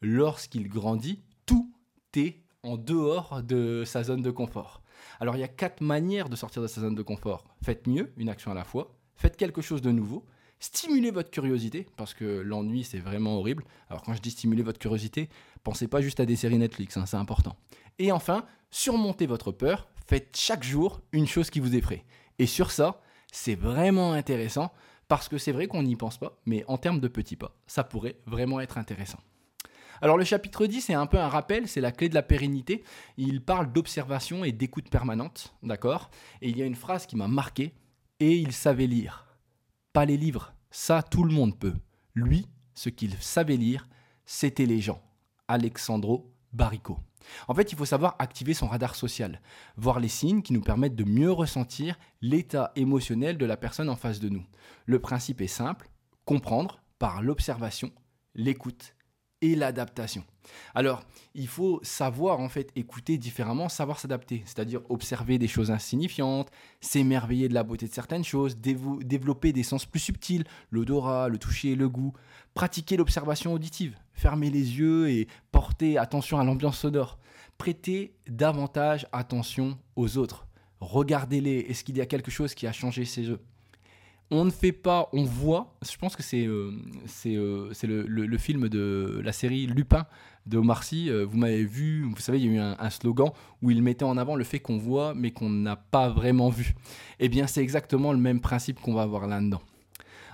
lorsqu'il 0.00 0.68
grandit, 0.68 1.22
tout 1.46 1.72
est 2.14 2.42
en 2.62 2.76
dehors 2.76 3.42
de 3.42 3.84
sa 3.84 4.02
zone 4.02 4.22
de 4.22 4.30
confort. 4.30 4.82
Alors 5.20 5.36
il 5.36 5.40
y 5.40 5.44
a 5.44 5.48
quatre 5.48 5.80
manières 5.80 6.28
de 6.28 6.36
sortir 6.36 6.62
de 6.62 6.66
sa 6.66 6.80
zone 6.80 6.94
de 6.94 7.02
confort. 7.02 7.44
Faites 7.62 7.86
mieux, 7.86 8.12
une 8.16 8.28
action 8.28 8.50
à 8.50 8.54
la 8.54 8.64
fois. 8.64 8.96
Faites 9.14 9.36
quelque 9.36 9.62
chose 9.62 9.82
de 9.82 9.90
nouveau 9.90 10.26
Stimulez 10.58 11.10
votre 11.10 11.30
curiosité, 11.30 11.86
parce 11.96 12.14
que 12.14 12.24
l'ennui, 12.40 12.82
c'est 12.82 12.98
vraiment 12.98 13.38
horrible. 13.38 13.64
Alors 13.90 14.02
quand 14.02 14.14
je 14.14 14.22
dis 14.22 14.30
stimuler 14.30 14.62
votre 14.62 14.78
curiosité, 14.78 15.28
pensez 15.62 15.86
pas 15.86 16.00
juste 16.00 16.18
à 16.20 16.26
des 16.26 16.36
séries 16.36 16.58
Netflix, 16.58 16.96
hein, 16.96 17.04
c'est 17.06 17.18
important. 17.18 17.56
Et 17.98 18.10
enfin, 18.10 18.46
surmontez 18.70 19.26
votre 19.26 19.52
peur, 19.52 19.88
faites 20.06 20.34
chaque 20.36 20.64
jour 20.64 21.02
une 21.12 21.26
chose 21.26 21.50
qui 21.50 21.60
vous 21.60 21.76
effraie. 21.76 22.04
Et 22.38 22.46
sur 22.46 22.70
ça, 22.70 23.02
c'est 23.30 23.54
vraiment 23.54 24.12
intéressant, 24.12 24.72
parce 25.08 25.28
que 25.28 25.38
c'est 25.38 25.52
vrai 25.52 25.66
qu'on 25.66 25.82
n'y 25.82 25.96
pense 25.96 26.18
pas, 26.18 26.38
mais 26.46 26.64
en 26.68 26.78
termes 26.78 27.00
de 27.00 27.08
petits 27.08 27.36
pas, 27.36 27.54
ça 27.66 27.84
pourrait 27.84 28.16
vraiment 28.26 28.60
être 28.60 28.78
intéressant. 28.78 29.20
Alors 30.00 30.18
le 30.18 30.24
chapitre 30.24 30.66
10, 30.66 30.80
c'est 30.80 30.94
un 30.94 31.06
peu 31.06 31.18
un 31.18 31.28
rappel, 31.28 31.68
c'est 31.68 31.80
la 31.80 31.92
clé 31.92 32.08
de 32.08 32.14
la 32.14 32.22
pérennité. 32.22 32.82
Il 33.16 33.42
parle 33.42 33.72
d'observation 33.72 34.44
et 34.44 34.52
d'écoute 34.52 34.90
permanente, 34.90 35.54
d'accord? 35.62 36.10
Et 36.42 36.50
il 36.50 36.58
y 36.58 36.62
a 36.62 36.66
une 36.66 36.74
phrase 36.74 37.06
qui 37.06 37.16
m'a 37.16 37.28
marqué, 37.28 37.72
et 38.20 38.36
il 38.36 38.52
savait 38.52 38.86
lire 38.86 39.25
pas 39.96 40.04
les 40.04 40.18
livres. 40.18 40.52
Ça, 40.70 41.02
tout 41.02 41.24
le 41.24 41.32
monde 41.32 41.58
peut. 41.58 41.72
Lui, 42.14 42.46
ce 42.74 42.90
qu'il 42.90 43.14
savait 43.14 43.56
lire, 43.56 43.88
c'était 44.26 44.66
les 44.66 44.82
gens. 44.82 45.00
Alexandro 45.48 46.30
Barrico. 46.52 46.98
En 47.48 47.54
fait, 47.54 47.72
il 47.72 47.78
faut 47.78 47.86
savoir 47.86 48.14
activer 48.18 48.52
son 48.52 48.66
radar 48.66 48.94
social, 48.94 49.40
voir 49.78 49.98
les 49.98 50.08
signes 50.08 50.42
qui 50.42 50.52
nous 50.52 50.60
permettent 50.60 50.96
de 50.96 51.04
mieux 51.04 51.32
ressentir 51.32 51.98
l'état 52.20 52.72
émotionnel 52.76 53.38
de 53.38 53.46
la 53.46 53.56
personne 53.56 53.88
en 53.88 53.96
face 53.96 54.20
de 54.20 54.28
nous. 54.28 54.44
Le 54.84 54.98
principe 54.98 55.40
est 55.40 55.46
simple, 55.46 55.88
comprendre 56.26 56.82
par 56.98 57.22
l'observation, 57.22 57.90
l'écoute 58.34 58.95
et 59.42 59.54
l'adaptation. 59.54 60.24
Alors, 60.74 61.02
il 61.34 61.48
faut 61.48 61.80
savoir 61.82 62.40
en 62.40 62.48
fait 62.48 62.70
écouter 62.76 63.18
différemment, 63.18 63.68
savoir 63.68 63.98
s'adapter, 63.98 64.42
c'est-à-dire 64.44 64.80
observer 64.88 65.38
des 65.38 65.48
choses 65.48 65.70
insignifiantes, 65.70 66.50
s'émerveiller 66.80 67.48
de 67.48 67.54
la 67.54 67.62
beauté 67.62 67.86
de 67.86 67.92
certaines 67.92 68.24
choses, 68.24 68.56
développer 68.56 69.52
des 69.52 69.62
sens 69.62 69.84
plus 69.84 70.00
subtils, 70.00 70.44
l'odorat, 70.70 71.28
le 71.28 71.38
toucher, 71.38 71.74
le 71.74 71.88
goût, 71.88 72.12
pratiquer 72.54 72.96
l'observation 72.96 73.52
auditive, 73.52 73.96
fermer 74.12 74.50
les 74.50 74.78
yeux 74.78 75.10
et 75.10 75.28
porter 75.52 75.98
attention 75.98 76.38
à 76.38 76.44
l'ambiance 76.44 76.78
sonore, 76.78 77.18
prêter 77.58 78.14
davantage 78.28 79.06
attention 79.12 79.78
aux 79.96 80.16
autres, 80.18 80.46
regardez-les, 80.80 81.58
est-ce 81.68 81.84
qu'il 81.84 81.96
y 81.96 82.00
a 82.00 82.06
quelque 82.06 82.30
chose 82.30 82.54
qui 82.54 82.66
a 82.66 82.72
changé 82.72 83.04
chez 83.04 83.28
eux? 83.30 83.40
On 84.30 84.44
ne 84.44 84.50
fait 84.50 84.72
pas, 84.72 85.08
on 85.12 85.22
voit. 85.22 85.76
Je 85.88 85.96
pense 85.96 86.16
que 86.16 86.22
c'est 86.22 86.46
euh, 86.46 86.72
euh, 87.26 87.72
le, 88.08 88.38
film 88.38 88.68
de 88.68 89.20
la 89.24 89.32
série 89.32 89.66
Lupin 89.66 90.06
de 90.46 90.58
Omar 90.58 90.82
Sy. 90.82 91.10
Euh, 91.10 91.24
vous 91.24 91.38
m'avez 91.38 91.64
vu, 91.64 92.02
vous 92.02 92.16
savez, 92.16 92.40
il 92.40 92.46
y 92.46 92.48
a 92.48 92.52
eu 92.52 92.58
un, 92.58 92.90
slogan 92.90 93.30
où 93.62 93.70
il 93.70 93.82
mettait 93.82 94.04
en 94.04 94.16
avant 94.16 94.34
le 94.34 94.44
fait 94.44 94.58
qu'on 94.58 94.78
voit 94.78 95.14
mais 95.14 95.30
qu'on 95.30 95.50
n'a 95.50 95.76
pas 95.76 96.08
vraiment 96.08 96.48
vu. 96.48 96.74
Eh 97.20 97.28
bien, 97.28 97.46
c'est 97.46 97.62
exactement 97.62 98.12
le 98.12 98.18
même 98.18 98.40
principe 98.40 98.80
qu'on 98.80 98.94
va 98.94 99.02
avoir 99.02 99.26
là-dedans. 99.26 99.62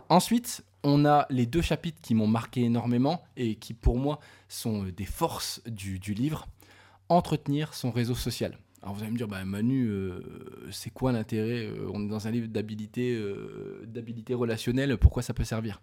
Ensuite, 0.09 0.65
on 0.85 1.05
a 1.05 1.27
les 1.31 1.47
deux 1.47 1.63
chapitres 1.63 2.01
qui 2.01 2.15
m'ont 2.15 2.27
marqué 2.27 2.63
énormément 2.63 3.23
et 3.37 3.57
qui, 3.57 3.75
pour 3.75 3.99
moi, 3.99 4.21
sont 4.49 4.85
des 4.85 5.05
forces 5.05 5.63
du 5.67 5.99
livre. 6.15 6.47
Entretenir 7.09 7.75
son 7.75 7.91
réseau 7.91 8.15
social. 8.15 8.57
Alors 8.83 8.97
vous 8.97 9.03
allez 9.03 9.13
me 9.13 9.17
dire, 9.17 9.29
bah, 9.29 9.45
Manu, 9.45 9.87
euh, 9.87 10.21
c'est 10.73 10.91
quoi 10.91 11.13
l'intérêt 11.13 11.67
euh, 11.67 11.89
On 11.95 12.05
est 12.05 12.09
dans 12.09 12.27
un 12.27 12.33
livre 12.33 12.49
d'habilité, 12.49 13.15
euh, 13.15 13.87
relationnelle, 14.31 14.97
pourquoi 14.99 15.23
ça 15.23 15.35
peut 15.35 15.45
servir? 15.45 15.81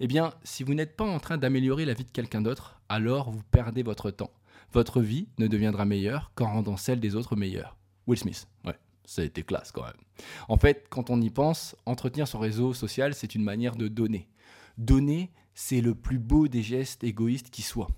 Eh 0.00 0.06
bien, 0.06 0.32
si 0.44 0.64
vous 0.64 0.72
n'êtes 0.72 0.96
pas 0.96 1.04
en 1.04 1.18
train 1.18 1.36
d'améliorer 1.36 1.84
la 1.84 1.92
vie 1.92 2.04
de 2.04 2.10
quelqu'un 2.10 2.40
d'autre, 2.40 2.80
alors 2.88 3.30
vous 3.30 3.42
perdez 3.50 3.82
votre 3.82 4.10
temps. 4.10 4.30
Votre 4.72 5.02
vie 5.02 5.28
ne 5.38 5.46
deviendra 5.46 5.84
meilleure 5.84 6.32
qu'en 6.34 6.52
rendant 6.52 6.78
celle 6.78 7.00
des 7.00 7.16
autres 7.16 7.36
meilleure. 7.36 7.76
Will 8.06 8.18
Smith, 8.18 8.48
ouais, 8.64 8.78
ça 9.04 9.20
a 9.20 9.26
été 9.26 9.42
classe 9.42 9.70
quand 9.70 9.84
même. 9.84 9.92
En 10.48 10.56
fait, 10.56 10.86
quand 10.88 11.10
on 11.10 11.20
y 11.20 11.28
pense, 11.28 11.76
entretenir 11.84 12.26
son 12.26 12.38
réseau 12.38 12.72
social, 12.72 13.12
c'est 13.12 13.34
une 13.34 13.44
manière 13.44 13.76
de 13.76 13.88
donner. 13.88 14.26
Donner, 14.78 15.32
c'est 15.54 15.82
le 15.82 15.94
plus 15.94 16.18
beau 16.18 16.48
des 16.48 16.62
gestes 16.62 17.04
égoïstes 17.04 17.50
qui 17.50 17.62
soient. 17.62 17.88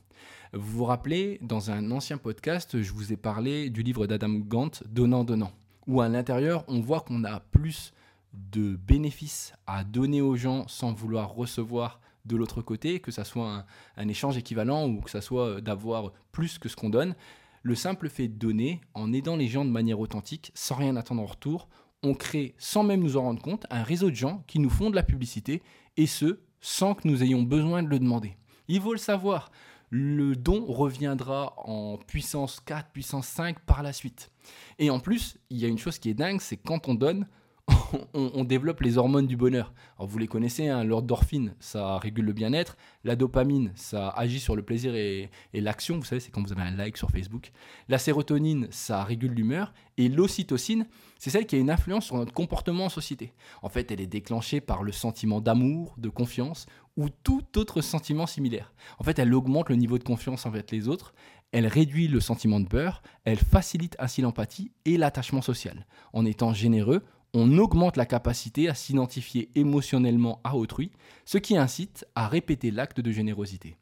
Vous 0.52 0.78
vous 0.78 0.84
rappelez, 0.84 1.38
dans 1.42 1.70
un 1.70 1.92
ancien 1.92 2.18
podcast, 2.18 2.82
je 2.82 2.92
vous 2.92 3.12
ai 3.12 3.16
parlé 3.16 3.70
du 3.70 3.84
livre 3.84 4.08
d'Adam 4.08 4.30
Gant, 4.30 4.72
Donnant, 4.88 5.22
Donnant, 5.22 5.52
où 5.86 6.00
à 6.00 6.08
l'intérieur, 6.08 6.64
on 6.66 6.80
voit 6.80 7.02
qu'on 7.02 7.22
a 7.22 7.38
plus 7.38 7.92
de 8.32 8.74
bénéfices 8.74 9.52
à 9.68 9.84
donner 9.84 10.20
aux 10.20 10.34
gens 10.34 10.66
sans 10.66 10.92
vouloir 10.92 11.32
recevoir 11.32 12.00
de 12.24 12.34
l'autre 12.34 12.62
côté, 12.62 12.98
que 12.98 13.12
ça 13.12 13.22
soit 13.22 13.64
un, 13.96 14.08
échange 14.08 14.36
équivalent 14.36 14.88
ou 14.88 15.00
que 15.00 15.10
ça 15.10 15.20
soit 15.20 15.60
d'avoir 15.60 16.12
plus 16.32 16.58
que 16.58 16.68
ce 16.68 16.74
qu'on 16.74 16.90
donne. 16.90 17.14
Le 17.62 17.76
simple 17.76 18.08
fait 18.08 18.26
de 18.26 18.36
donner, 18.36 18.80
en 18.94 19.12
aidant 19.12 19.36
les 19.36 19.46
gens 19.46 19.64
de 19.64 19.70
manière 19.70 20.00
authentique, 20.00 20.50
sans 20.54 20.74
rien 20.74 20.96
attendre 20.96 21.22
en 21.22 21.26
retour, 21.26 21.68
on 22.02 22.12
crée, 22.12 22.56
sans 22.58 22.82
même 22.82 23.04
nous 23.04 23.16
en 23.16 23.22
rendre 23.22 23.40
compte, 23.40 23.66
un 23.70 23.84
réseau 23.84 24.10
de 24.10 24.16
gens 24.16 24.42
qui 24.48 24.58
nous 24.58 24.70
font 24.70 24.90
de 24.90 24.96
la 24.96 25.04
publicité, 25.04 25.62
et 25.96 26.08
ce, 26.08 26.40
sans 26.60 26.94
que 26.94 27.06
nous 27.06 27.22
ayons 27.22 27.42
besoin 27.44 27.84
de 27.84 27.88
le 27.88 28.00
demander. 28.00 28.36
Il 28.66 28.80
faut 28.80 28.92
le 28.92 28.98
savoir, 28.98 29.50
le 29.90 30.36
don 30.36 30.64
reviendra 30.66 31.54
en 31.58 31.98
puissance 31.98 32.60
4, 32.60 32.90
puissance 32.92 33.26
5 33.26 33.58
par 33.60 33.82
la 33.82 33.92
suite. 33.92 34.30
Et 34.78 34.88
en 34.88 35.00
plus, 35.00 35.36
il 35.50 35.58
y 35.58 35.64
a 35.64 35.68
une 35.68 35.78
chose 35.78 35.98
qui 35.98 36.08
est 36.08 36.14
dingue, 36.14 36.40
c'est 36.40 36.56
quand 36.56 36.88
on 36.88 36.94
donne, 36.94 37.26
on, 38.14 38.44
développe 38.44 38.80
les 38.80 38.98
hormones 38.98 39.26
du 39.26 39.36
bonheur. 39.36 39.72
Vous 39.98 40.18
les 40.18 40.26
connaissez, 40.26 40.68
hein, 40.68 40.84
l'ordorphine, 40.84 41.54
ça 41.60 41.98
régule 41.98 42.24
le 42.24 42.32
bien-être. 42.32 42.76
La 43.04 43.16
dopamine, 43.16 43.72
ça 43.74 44.08
agit 44.10 44.40
sur 44.40 44.56
le 44.56 44.62
plaisir 44.62 44.94
et, 44.94 45.30
l'action. 45.54 45.96
Vous 45.96 46.04
savez, 46.04 46.20
c'est 46.20 46.30
quand 46.30 46.42
vous 46.42 46.52
avez 46.52 46.62
un 46.62 46.72
like 46.72 46.96
sur 46.96 47.10
Facebook. 47.10 47.52
La 47.88 47.98
sérotonine, 47.98 48.68
ça 48.70 49.04
régule 49.04 49.32
l'humeur. 49.32 49.72
Et 49.98 50.08
l'ocytocine, 50.08 50.86
c'est 51.18 51.30
celle 51.30 51.46
qui 51.46 51.56
a 51.56 51.58
une 51.58 51.70
influence 51.70 52.06
sur 52.06 52.16
notre 52.16 52.32
comportement 52.32 52.86
en 52.86 52.88
société. 52.88 53.32
En 53.62 53.68
fait, 53.68 53.90
elle 53.90 54.00
est 54.00 54.06
déclenchée 54.06 54.60
par 54.60 54.82
le 54.82 54.92
sentiment 54.92 55.40
d'amour, 55.40 55.94
de 55.98 56.08
confiance 56.08 56.66
ou 57.00 57.08
tout 57.08 57.58
autre 57.58 57.80
sentiment 57.80 58.26
similaire. 58.26 58.74
En 58.98 59.04
fait, 59.04 59.18
elle 59.18 59.32
augmente 59.32 59.70
le 59.70 59.76
niveau 59.76 59.98
de 59.98 60.04
confiance 60.04 60.44
envers 60.44 60.64
les 60.70 60.86
autres, 60.86 61.14
elle 61.50 61.66
réduit 61.66 62.08
le 62.08 62.20
sentiment 62.20 62.60
de 62.60 62.68
peur, 62.68 63.02
elle 63.24 63.38
facilite 63.38 63.96
ainsi 63.98 64.20
l'empathie 64.20 64.70
et 64.84 64.98
l'attachement 64.98 65.40
social. 65.40 65.86
En 66.12 66.26
étant 66.26 66.52
généreux, 66.52 67.02
on 67.32 67.56
augmente 67.56 67.96
la 67.96 68.04
capacité 68.04 68.68
à 68.68 68.74
s'identifier 68.74 69.50
émotionnellement 69.54 70.40
à 70.44 70.56
autrui, 70.56 70.92
ce 71.24 71.38
qui 71.38 71.56
incite 71.56 72.06
à 72.14 72.28
répéter 72.28 72.70
l'acte 72.70 73.00
de 73.00 73.12
générosité. 73.12 73.76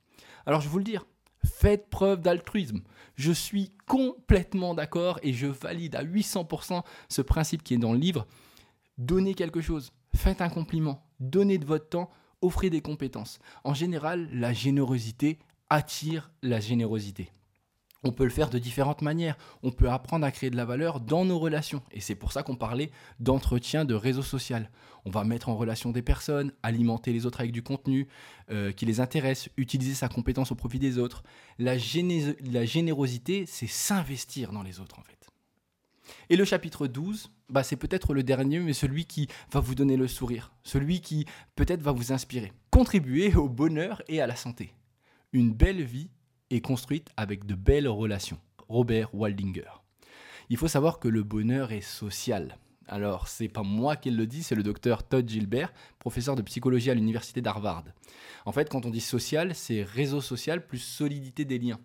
Alors 0.47 0.61
je 0.61 0.69
vous 0.69 0.79
le 0.79 0.85
dire, 0.85 1.05
faites 1.45 1.91
preuve 1.91 2.21
d'altruisme. 2.21 2.83
Je 3.17 3.33
suis 3.33 3.73
complètement 3.89 4.75
d'accord 4.75 5.19
et 5.25 5.33
je 5.33 5.49
valide 5.49 5.97
à 5.97 6.05
800% 6.05 6.85
ce 7.09 7.23
principe 7.23 7.65
qui 7.65 7.75
est 7.75 7.79
dans 7.79 7.93
le 7.93 7.99
livre. 7.99 8.29
Donnez 8.97 9.35
quelque 9.35 9.61
chose, 9.61 9.93
faites 10.15 10.41
un 10.41 10.51
compliment, 10.51 11.05
donnez 11.19 11.59
de 11.59 11.67
votre 11.67 11.89
temps, 11.89 12.11
offrez 12.43 12.71
des 12.71 12.81
compétences. 12.81 13.39
En 13.65 13.75
général, 13.75 14.29
la 14.33 14.53
générosité 14.53 15.39
attire 15.71 16.31
la 16.43 16.61
générosité. 16.61 17.31
On 18.05 18.13
peut 18.13 18.25
le 18.25 18.31
faire 18.31 18.49
de 18.49 18.59
différentes 18.59 19.03
manières. 19.03 19.37
On 19.63 19.73
peut 19.73 19.91
apprendre 19.91 20.25
à 20.25 20.31
créer 20.31 20.51
de 20.51 20.57
la 20.57 20.65
valeur 20.65 21.01
dans 21.01 21.25
nos 21.25 21.39
relations. 21.39 21.83
Et 21.91 22.01
c'est 22.01 22.15
pour 22.15 22.31
ça 22.31 22.45
qu'on 22.45 22.55
parlait 22.55 22.93
d'entretien 23.19 23.85
de 23.85 23.95
réseau 23.95 24.23
social. 24.23 24.71
On 25.05 25.11
va 25.11 25.25
mettre 25.25 25.49
en 25.49 25.57
relation 25.57 25.91
des 25.91 26.03
personnes, 26.03 26.53
alimenter 26.63 27.13
les 27.13 27.27
autres 27.27 27.41
avec 27.41 27.51
du 27.51 27.63
contenu 27.63 28.07
euh, 28.51 28.71
qui 28.71 28.87
les 28.87 29.01
intéresse, 29.01 29.49
utiliser 29.57 29.95
sa 29.95 30.09
compétence 30.09 30.53
au 30.53 30.55
profit 30.55 30.79
des 30.79 30.99
autres. 30.99 31.25
La, 31.59 31.75
la 31.75 32.65
générosité, 32.65 33.47
c'est 33.47 33.67
s'investir 33.67 34.53
dans 34.53 34.63
les 34.63 34.79
autres 34.79 34.99
en 34.99 35.03
fait. 35.03 35.18
Et 36.31 36.37
le 36.37 36.45
chapitre 36.45 36.87
12, 36.87 37.31
bah, 37.49 37.63
c'est 37.63 37.77
peut-être 37.77 38.15
le 38.15 38.23
dernier, 38.23 38.59
mais 38.61 38.73
celui 38.73 39.05
qui 39.05 39.29
va 39.53 39.61
vous 39.61 39.75
donner 39.75 39.97
le 39.97 40.09
sourire. 40.09 40.53
Celui 40.63 41.01
qui 41.01 41.27
peut-être 41.57 41.83
va 41.83 41.93
vous 41.93 42.13
inspirer. 42.13 42.53
Contribuer 42.71 43.35
au 43.35 43.49
bonheur 43.49 44.03
et 44.09 44.21
à 44.21 44.27
la 44.27 44.37
santé. 44.37 44.75
Une 45.33 45.53
belle 45.53 45.83
vie 45.83 46.11
est 46.51 46.61
construite 46.61 47.09
avec 47.17 47.47
de 47.47 47.55
belles 47.55 47.89
relations. 47.89 48.39
Robert 48.69 49.15
Waldinger. 49.15 49.83
Il 50.51 50.57
faut 50.57 50.69
savoir 50.69 50.99
que 50.99 51.09
le 51.09 51.23
bonheur 51.23 51.73
est 51.73 51.81
social. 51.81 52.59
Alors, 52.87 53.29
c'est 53.29 53.49
pas 53.49 53.63
moi 53.63 53.97
qui 53.97 54.11
le 54.11 54.27
dis, 54.27 54.43
c'est 54.43 54.55
le 54.55 54.63
docteur 54.63 55.03
Todd 55.07 55.29
Gilbert, 55.29 55.73
professeur 55.99 56.37
de 56.37 56.43
psychologie 56.43 56.91
à 56.91 56.95
l'université 56.95 57.43
d'Harvard. 57.43 57.85
En 58.47 58.53
fait, 58.53 58.71
quand 58.71 58.87
on 58.87 58.91
dit 58.91 59.03
social, 59.03 59.55
c'est 59.55 59.83
réseau 59.83 60.23
social 60.23 60.67
plus 60.67 60.79
solidité 60.79 61.45
des 61.45 61.59
liens. 61.59 61.79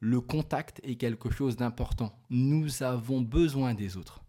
Le 0.00 0.20
contact 0.20 0.80
est 0.84 0.94
quelque 0.94 1.30
chose 1.30 1.56
d'important. 1.56 2.16
Nous 2.30 2.82
avons 2.82 3.20
besoin 3.20 3.74
des 3.74 3.96
autres. 3.96 4.22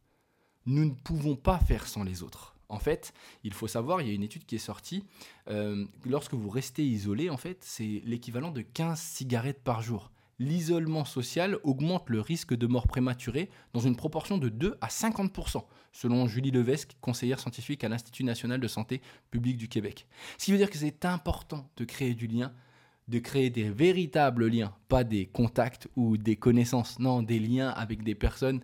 Nous 0.65 0.85
ne 0.85 0.93
pouvons 0.93 1.35
pas 1.35 1.59
faire 1.59 1.87
sans 1.87 2.03
les 2.03 2.23
autres. 2.23 2.55
En 2.69 2.79
fait, 2.79 3.13
il 3.43 3.53
faut 3.53 3.67
savoir, 3.67 4.01
il 4.01 4.07
y 4.07 4.11
a 4.11 4.13
une 4.13 4.23
étude 4.23 4.45
qui 4.45 4.55
est 4.55 4.59
sortie, 4.59 5.03
euh, 5.47 5.85
lorsque 6.05 6.33
vous 6.33 6.49
restez 6.49 6.85
isolé, 6.85 7.29
en 7.29 7.37
fait, 7.37 7.63
c'est 7.63 8.01
l'équivalent 8.05 8.51
de 8.51 8.61
15 8.61 8.99
cigarettes 8.99 9.63
par 9.63 9.81
jour. 9.81 10.11
L'isolement 10.39 11.03
social 11.03 11.59
augmente 11.63 12.09
le 12.09 12.21
risque 12.21 12.55
de 12.55 12.65
mort 12.65 12.87
prématurée 12.87 13.49
dans 13.73 13.81
une 13.81 13.95
proportion 13.95 14.37
de 14.37 14.49
2 14.49 14.77
à 14.81 14.87
50%, 14.87 15.65
selon 15.91 16.27
Julie 16.27 16.51
Levesque, 16.51 16.95
conseillère 17.01 17.39
scientifique 17.39 17.83
à 17.83 17.89
l'Institut 17.89 18.23
national 18.23 18.59
de 18.59 18.67
santé 18.67 19.01
publique 19.31 19.57
du 19.57 19.67
Québec. 19.67 20.07
Ce 20.37 20.45
qui 20.45 20.51
veut 20.51 20.57
dire 20.57 20.69
que 20.69 20.77
c'est 20.77 21.05
important 21.05 21.69
de 21.75 21.85
créer 21.85 22.13
du 22.13 22.27
lien, 22.27 22.53
de 23.09 23.19
créer 23.19 23.49
des 23.49 23.69
véritables 23.69 24.47
liens, 24.47 24.73
pas 24.87 25.03
des 25.03 25.25
contacts 25.25 25.87
ou 25.95 26.17
des 26.17 26.35
connaissances, 26.37 26.99
non, 26.99 27.21
des 27.21 27.39
liens 27.39 27.69
avec 27.69 28.03
des 28.03 28.15
personnes 28.15 28.61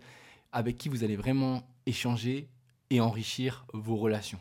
avec 0.52 0.78
qui 0.78 0.88
vous 0.88 1.04
allez 1.04 1.16
vraiment 1.16 1.68
échanger, 1.84 2.48
et 2.90 3.00
enrichir 3.00 3.66
vos 3.72 3.96
relations. 3.96 4.40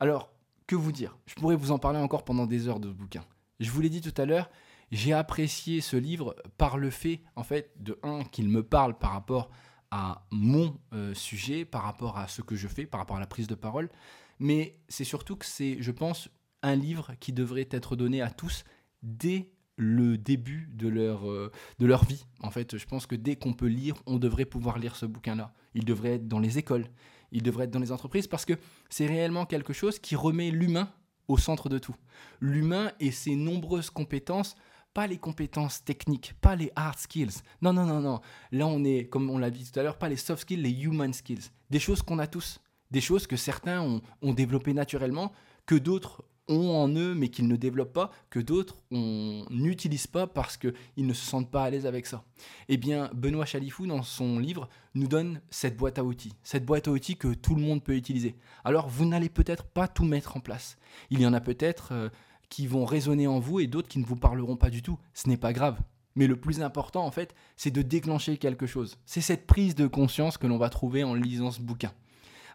Alors, 0.00 0.32
que 0.66 0.76
vous 0.76 0.92
dire? 0.92 1.18
Je 1.26 1.34
pourrais 1.34 1.56
vous 1.56 1.72
en 1.72 1.78
parler 1.78 1.98
encore 1.98 2.24
pendant 2.24 2.46
des 2.46 2.68
heures 2.68 2.80
de 2.80 2.88
ce 2.88 2.94
bouquin. 2.94 3.24
Je 3.60 3.70
vous 3.70 3.80
l'ai 3.80 3.90
dit 3.90 4.00
tout 4.00 4.14
à 4.20 4.24
l'heure, 4.24 4.50
j'ai 4.90 5.12
apprécié 5.12 5.80
ce 5.80 5.96
livre 5.96 6.36
par 6.56 6.78
le 6.78 6.90
fait, 6.90 7.20
en 7.36 7.42
fait, 7.42 7.72
de 7.76 7.98
un, 8.02 8.24
qu'il 8.24 8.48
me 8.48 8.62
parle 8.62 8.98
par 8.98 9.12
rapport 9.12 9.50
à 9.90 10.26
mon 10.30 10.78
euh, 10.92 11.14
sujet, 11.14 11.64
par 11.64 11.82
rapport 11.82 12.18
à 12.18 12.28
ce 12.28 12.42
que 12.42 12.56
je 12.56 12.68
fais, 12.68 12.86
par 12.86 13.00
rapport 13.00 13.16
à 13.16 13.20
la 13.20 13.26
prise 13.26 13.46
de 13.46 13.54
parole, 13.54 13.90
mais 14.38 14.76
c'est 14.88 15.04
surtout 15.04 15.36
que 15.36 15.46
c'est, 15.46 15.80
je 15.80 15.90
pense, 15.92 16.28
un 16.64 16.76
livre 16.76 17.12
qui 17.20 17.32
devrait 17.32 17.68
être 17.70 17.94
donné 17.94 18.22
à 18.22 18.30
tous 18.30 18.64
dès 19.02 19.50
le 19.76 20.16
début 20.16 20.68
de 20.72 20.88
leur, 20.88 21.28
euh, 21.28 21.50
de 21.78 21.86
leur 21.86 22.04
vie. 22.04 22.24
En 22.40 22.50
fait, 22.50 22.76
je 22.76 22.86
pense 22.86 23.06
que 23.06 23.14
dès 23.14 23.36
qu'on 23.36 23.52
peut 23.52 23.66
lire, 23.66 23.94
on 24.06 24.18
devrait 24.18 24.44
pouvoir 24.44 24.78
lire 24.78 24.96
ce 24.96 25.06
bouquin-là. 25.06 25.52
Il 25.74 25.84
devrait 25.84 26.14
être 26.14 26.28
dans 26.28 26.38
les 26.38 26.58
écoles, 26.58 26.86
il 27.32 27.42
devrait 27.42 27.64
être 27.64 27.70
dans 27.70 27.80
les 27.80 27.92
entreprises, 27.92 28.26
parce 28.26 28.44
que 28.44 28.54
c'est 28.88 29.06
réellement 29.06 29.46
quelque 29.46 29.72
chose 29.72 29.98
qui 29.98 30.16
remet 30.16 30.50
l'humain 30.50 30.90
au 31.28 31.38
centre 31.38 31.68
de 31.68 31.78
tout. 31.78 31.96
L'humain 32.40 32.92
et 33.00 33.10
ses 33.10 33.34
nombreuses 33.34 33.90
compétences, 33.90 34.54
pas 34.92 35.06
les 35.08 35.18
compétences 35.18 35.84
techniques, 35.84 36.34
pas 36.40 36.54
les 36.54 36.70
hard 36.76 36.98
skills. 36.98 37.42
Non, 37.60 37.72
non, 37.72 37.84
non, 37.84 38.00
non. 38.00 38.20
Là, 38.52 38.66
on 38.68 38.84
est, 38.84 39.08
comme 39.08 39.28
on 39.28 39.38
l'a 39.38 39.50
dit 39.50 39.70
tout 39.70 39.80
à 39.80 39.82
l'heure, 39.82 39.98
pas 39.98 40.08
les 40.08 40.16
soft 40.16 40.42
skills, 40.42 40.62
les 40.62 40.70
human 40.70 41.12
skills. 41.12 41.50
Des 41.70 41.80
choses 41.80 42.02
qu'on 42.02 42.20
a 42.20 42.28
tous. 42.28 42.60
Des 42.92 43.00
choses 43.00 43.26
que 43.26 43.36
certains 43.36 43.80
ont, 43.80 44.02
ont 44.22 44.32
développées 44.32 44.74
naturellement, 44.74 45.32
que 45.66 45.74
d'autres 45.74 46.22
ont 46.48 46.70
en 46.70 46.88
eux 46.88 47.14
mais 47.14 47.28
qu'ils 47.28 47.48
ne 47.48 47.56
développent 47.56 47.92
pas, 47.92 48.10
que 48.30 48.38
d'autres 48.38 48.76
n'utilisent 48.90 50.06
pas 50.06 50.26
parce 50.26 50.56
qu'ils 50.56 50.74
ne 51.06 51.12
se 51.12 51.24
sentent 51.24 51.50
pas 51.50 51.64
à 51.64 51.70
l'aise 51.70 51.86
avec 51.86 52.06
ça. 52.06 52.24
Eh 52.68 52.76
bien, 52.76 53.10
Benoît 53.14 53.46
Chalifou, 53.46 53.86
dans 53.86 54.02
son 54.02 54.38
livre, 54.38 54.68
nous 54.94 55.08
donne 55.08 55.40
cette 55.50 55.76
boîte 55.76 55.98
à 55.98 56.04
outils, 56.04 56.34
cette 56.42 56.64
boîte 56.64 56.88
à 56.88 56.90
outils 56.90 57.16
que 57.16 57.34
tout 57.34 57.54
le 57.54 57.62
monde 57.62 57.82
peut 57.82 57.96
utiliser. 57.96 58.36
Alors, 58.64 58.88
vous 58.88 59.06
n'allez 59.06 59.28
peut-être 59.28 59.64
pas 59.64 59.88
tout 59.88 60.04
mettre 60.04 60.36
en 60.36 60.40
place. 60.40 60.76
Il 61.10 61.20
y 61.20 61.26
en 61.26 61.32
a 61.32 61.40
peut-être 61.40 61.92
euh, 61.92 62.08
qui 62.48 62.66
vont 62.66 62.84
résonner 62.84 63.26
en 63.26 63.40
vous 63.40 63.60
et 63.60 63.66
d'autres 63.66 63.88
qui 63.88 63.98
ne 63.98 64.06
vous 64.06 64.16
parleront 64.16 64.56
pas 64.56 64.70
du 64.70 64.82
tout. 64.82 64.98
Ce 65.12 65.28
n'est 65.28 65.36
pas 65.36 65.52
grave. 65.52 65.78
Mais 66.16 66.26
le 66.26 66.36
plus 66.36 66.62
important, 66.62 67.04
en 67.04 67.10
fait, 67.10 67.34
c'est 67.56 67.72
de 67.72 67.82
déclencher 67.82 68.36
quelque 68.36 68.66
chose. 68.66 68.98
C'est 69.04 69.20
cette 69.20 69.46
prise 69.46 69.74
de 69.74 69.86
conscience 69.86 70.38
que 70.38 70.46
l'on 70.46 70.58
va 70.58 70.68
trouver 70.68 71.02
en 71.02 71.14
lisant 71.14 71.50
ce 71.50 71.60
bouquin. 71.60 71.92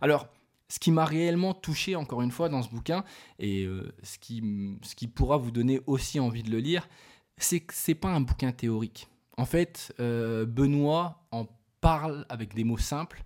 Alors, 0.01 0.29
ce 0.69 0.79
qui 0.79 0.91
m'a 0.91 1.05
réellement 1.05 1.53
touché, 1.53 1.95
encore 1.95 2.21
une 2.21 2.31
fois, 2.31 2.47
dans 2.47 2.61
ce 2.61 2.69
bouquin, 2.69 3.03
et 3.39 3.63
euh, 3.63 3.91
ce, 4.03 4.19
qui, 4.19 4.43
ce 4.83 4.95
qui 4.95 5.07
pourra 5.07 5.37
vous 5.37 5.51
donner 5.51 5.81
aussi 5.87 6.19
envie 6.19 6.43
de 6.43 6.51
le 6.51 6.59
lire, 6.59 6.87
c'est 7.37 7.59
que 7.59 7.73
ce 7.73 7.91
n'est 7.91 7.95
pas 7.95 8.09
un 8.09 8.21
bouquin 8.21 8.51
théorique. 8.51 9.07
En 9.37 9.45
fait, 9.45 9.93
euh, 9.99 10.45
Benoît 10.45 11.25
en 11.31 11.47
parle 11.81 12.25
avec 12.29 12.53
des 12.53 12.63
mots 12.63 12.77
simples. 12.77 13.23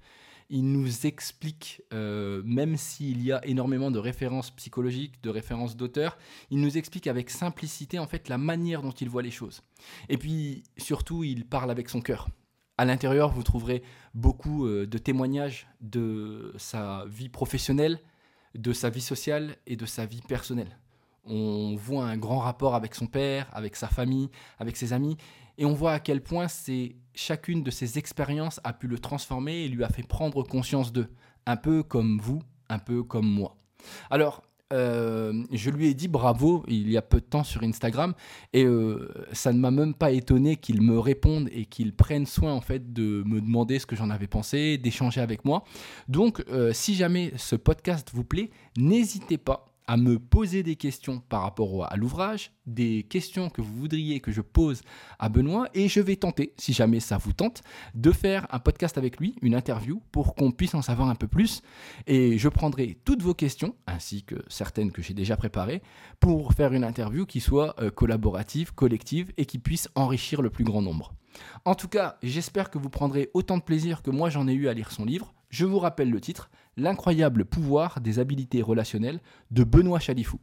Il 0.49 0.71
nous 0.71 1.06
explique, 1.06 1.82
euh, 1.93 2.43
même 2.45 2.77
s'il 2.77 3.23
y 3.23 3.32
a 3.32 3.43
énormément 3.45 3.89
de 3.91 3.97
références 3.97 4.51
psychologiques, 4.51 5.21
de 5.23 5.29
références 5.29 5.75
d'auteurs, 5.75 6.17
il 6.51 6.62
nous 6.62 6.77
explique 6.77 7.08
avec 7.08 7.29
simplicité 7.29 7.97
en 7.97 8.08
fait 8.08 8.29
la 8.29 8.38
manière 8.38 8.84
dont 8.84 8.91
il 8.91 9.10
voit 9.10 9.23
les 9.23 9.32
choses. 9.32 9.63
Et 10.10 10.17
puis 10.17 10.63
surtout, 10.77 11.23
il 11.23 11.45
parle 11.45 11.71
avec 11.71 11.89
son 11.89 12.01
cœur. 12.01 12.27
À 12.78 12.86
l'intérieur, 12.86 13.30
vous 13.30 13.44
trouverez 13.44 13.84
beaucoup 14.16 14.66
euh, 14.66 14.88
de 14.88 14.98
témoignages 14.98 15.68
de 15.82 16.54
sa 16.58 17.06
vie 17.08 17.30
professionnelle, 17.30 18.00
de 18.56 18.74
sa 18.74 18.90
vie 18.90 19.02
sociale 19.02 19.58
et 19.68 19.76
de 19.76 19.86
sa 19.86 20.06
vie 20.06 20.22
personnelle. 20.22 20.78
On 21.26 21.76
voit 21.76 22.06
un 22.06 22.18
grand 22.18 22.40
rapport 22.40 22.76
avec 22.76 22.96
son 22.96 23.06
père, 23.06 23.48
avec 23.54 23.76
sa 23.76 23.88
famille, 23.88 24.30
avec 24.60 24.76
ses 24.76 24.92
amis, 24.92 25.18
et 25.58 25.66
on 25.66 25.74
voit 25.74 25.94
à 25.94 26.00
quel 26.00 26.22
point 26.22 26.48
c'est 26.48 26.96
chacune 27.14 27.64
de 27.64 27.70
ces 27.70 28.00
expériences 28.00 28.60
a 28.64 28.74
pu 28.74 28.88
le 28.88 28.98
transformer 28.98 29.64
et 29.64 29.68
lui 29.70 29.84
a 29.84 29.90
fait 29.90 30.04
prendre 30.04 30.44
conscience 30.44 30.92
d'eux, 30.92 31.10
un 31.46 31.58
peu 31.58 31.84
comme 31.84 32.20
vous, 32.20 32.42
un 32.70 32.80
peu 32.80 33.04
comme 33.04 33.28
moi. 33.28 33.56
Alors, 34.10 34.42
euh, 34.71 35.43
je 35.52 35.69
lui 35.69 35.88
ai 35.88 35.93
dit 35.93 36.08
bravo 36.08 36.63
il 36.67 36.89
y 36.89 36.97
a 36.97 37.02
peu 37.02 37.19
de 37.19 37.26
temps 37.26 37.43
sur 37.43 37.62
Instagram 37.63 38.13
et 38.54 38.63
euh, 38.63 39.12
ça 39.32 39.54
ne 39.54 39.60
m'a 39.60 39.71
même 39.71 39.93
pas 39.93 40.12
étonné 40.12 40.56
qu'il 40.56 40.82
me 40.82 40.97
réponde 40.97 41.49
et 41.52 41.65
qu'il 41.65 41.93
prenne 41.93 42.26
soin 42.26 42.54
en 42.54 42.62
fait 42.62 42.93
de 42.93 43.23
me 43.26 43.41
demander 43.41 43.78
ce 43.78 43.86
que 43.86 43.95
j'en 43.95 44.10
avais 44.10 44.28
pensé, 44.28 44.78
d'échanger 44.78 45.21
avec 45.21 45.45
moi. 45.45 45.63
Donc 46.08 46.43
euh, 46.49 46.71
si 46.73 46.95
jamais 46.95 47.34
ce 47.38 47.56
podcast 47.56 48.10
vous 48.13 48.23
plaît, 48.23 48.49
n'hésitez 48.78 49.38
pas 49.38 49.73
à 49.88 49.98
me 49.98 50.19
poser 50.19 50.63
des 50.63 50.76
questions 50.76 51.19
par 51.19 51.41
rapport 51.41 51.91
à 51.91 51.96
l'ouvrage, 51.98 52.52
des 52.65 53.04
questions 53.04 53.50
que 53.50 53.62
vous 53.62 53.74
voudriez 53.74 54.19
que 54.19 54.32
je 54.32 54.41
pose 54.41 54.82
à 55.19 55.30
Benoît, 55.30 55.67
et 55.74 55.88
je 55.88 56.00
vais 56.00 56.15
tenter, 56.15 56.54
si 56.58 56.74
jamais 56.74 57.00
ça 57.00 57.17
vous 57.17 57.34
tente, 57.34 57.62
de 57.93 58.12
faire 58.12 58.48
un 58.52 58.60
podcast 58.60 58.98
avec 58.98 59.19
lui, 59.19 59.36
une 59.41 59.56
interview, 59.56 60.02
pour 60.12 60.36
qu'on 60.36 60.52
puisse 60.52 60.74
en 60.74 60.82
savoir 60.82 61.10
un 61.10 61.15
peu 61.15 61.28
plus. 61.28 61.62
Et 62.08 62.38
je 62.38 62.50
prendrai 62.50 62.98
toutes 63.06 63.22
vos 63.22 63.34
questions, 63.34 63.76
ainsi 63.88 64.24
que 64.24 64.36
certaines 64.48 64.91
que 64.91 65.02
j'ai 65.02 65.13
déjà 65.13 65.38
préparées, 65.38 65.82
pour 66.19 66.54
faire 66.54 66.74
une 66.74 66.84
interview 66.84 67.26
qui 67.26 67.39
soit 67.39 67.76
euh, 67.82 67.89
collaborative, 67.89 68.74
collective, 68.74 69.32
et 69.38 69.46
qui 69.46 69.60
puisse 69.60 69.89
enrichir 69.96 70.41
le 70.41 70.50
plus 70.50 70.63
grand 70.63 70.82
nombre. 70.82 71.13
En 71.65 71.76
tout 71.76 71.88
cas, 71.88 72.17
j'espère 72.22 72.69
que 72.69 72.78
vous 72.78 72.89
prendrez 72.89 73.30
autant 73.34 73.58
de 73.58 73.63
plaisir 73.63 74.02
que 74.02 74.12
moi 74.12 74.30
j'en 74.30 74.48
ai 74.48 74.54
eu 74.54 74.67
à 74.67 74.74
lire 74.74 74.91
son 74.91 75.06
livre. 75.06 75.33
Je 75.54 75.66
vous 75.66 75.78
rappelle 75.78 76.10
le 76.10 76.20
titre, 76.20 76.50
L'incroyable 76.78 77.46
pouvoir 77.46 78.02
des 78.02 78.18
habiletés 78.18 78.63
relationnelles 78.63 79.20
de 79.52 79.63
Benoît 79.63 80.00
Chalifou. 80.00 80.39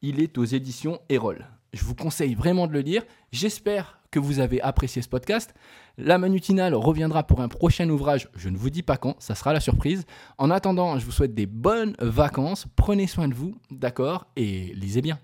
Il 0.00 0.22
est 0.22 0.38
aux 0.38 0.44
éditions 0.46 1.00
Erol. 1.10 1.46
Je 1.74 1.84
vous 1.84 1.94
conseille 1.94 2.34
vraiment 2.34 2.66
de 2.66 2.72
le 2.72 2.80
lire. 2.80 3.02
J'espère 3.30 4.00
que 4.10 4.18
vous 4.18 4.40
avez 4.40 4.62
apprécié 4.62 5.02
ce 5.02 5.08
podcast. 5.10 5.52
La 5.98 6.16
Manutinale 6.16 6.74
reviendra 6.74 7.26
pour 7.26 7.42
un 7.42 7.48
prochain 7.48 7.86
ouvrage. 7.90 8.30
Je 8.34 8.48
ne 8.48 8.56
vous 8.56 8.70
dis 8.70 8.82
pas 8.82 8.96
quand, 8.96 9.16
ça 9.18 9.34
sera 9.34 9.52
la 9.52 9.60
surprise. 9.60 10.06
En 10.38 10.50
attendant, 10.50 10.98
je 10.98 11.04
vous 11.04 11.12
souhaite 11.12 11.34
des 11.34 11.44
bonnes 11.44 11.94
vacances. 11.98 12.64
Prenez 12.74 13.08
soin 13.08 13.28
de 13.28 13.34
vous, 13.34 13.54
d'accord? 13.70 14.28
Et 14.36 14.72
lisez 14.74 15.02
bien. 15.02 15.18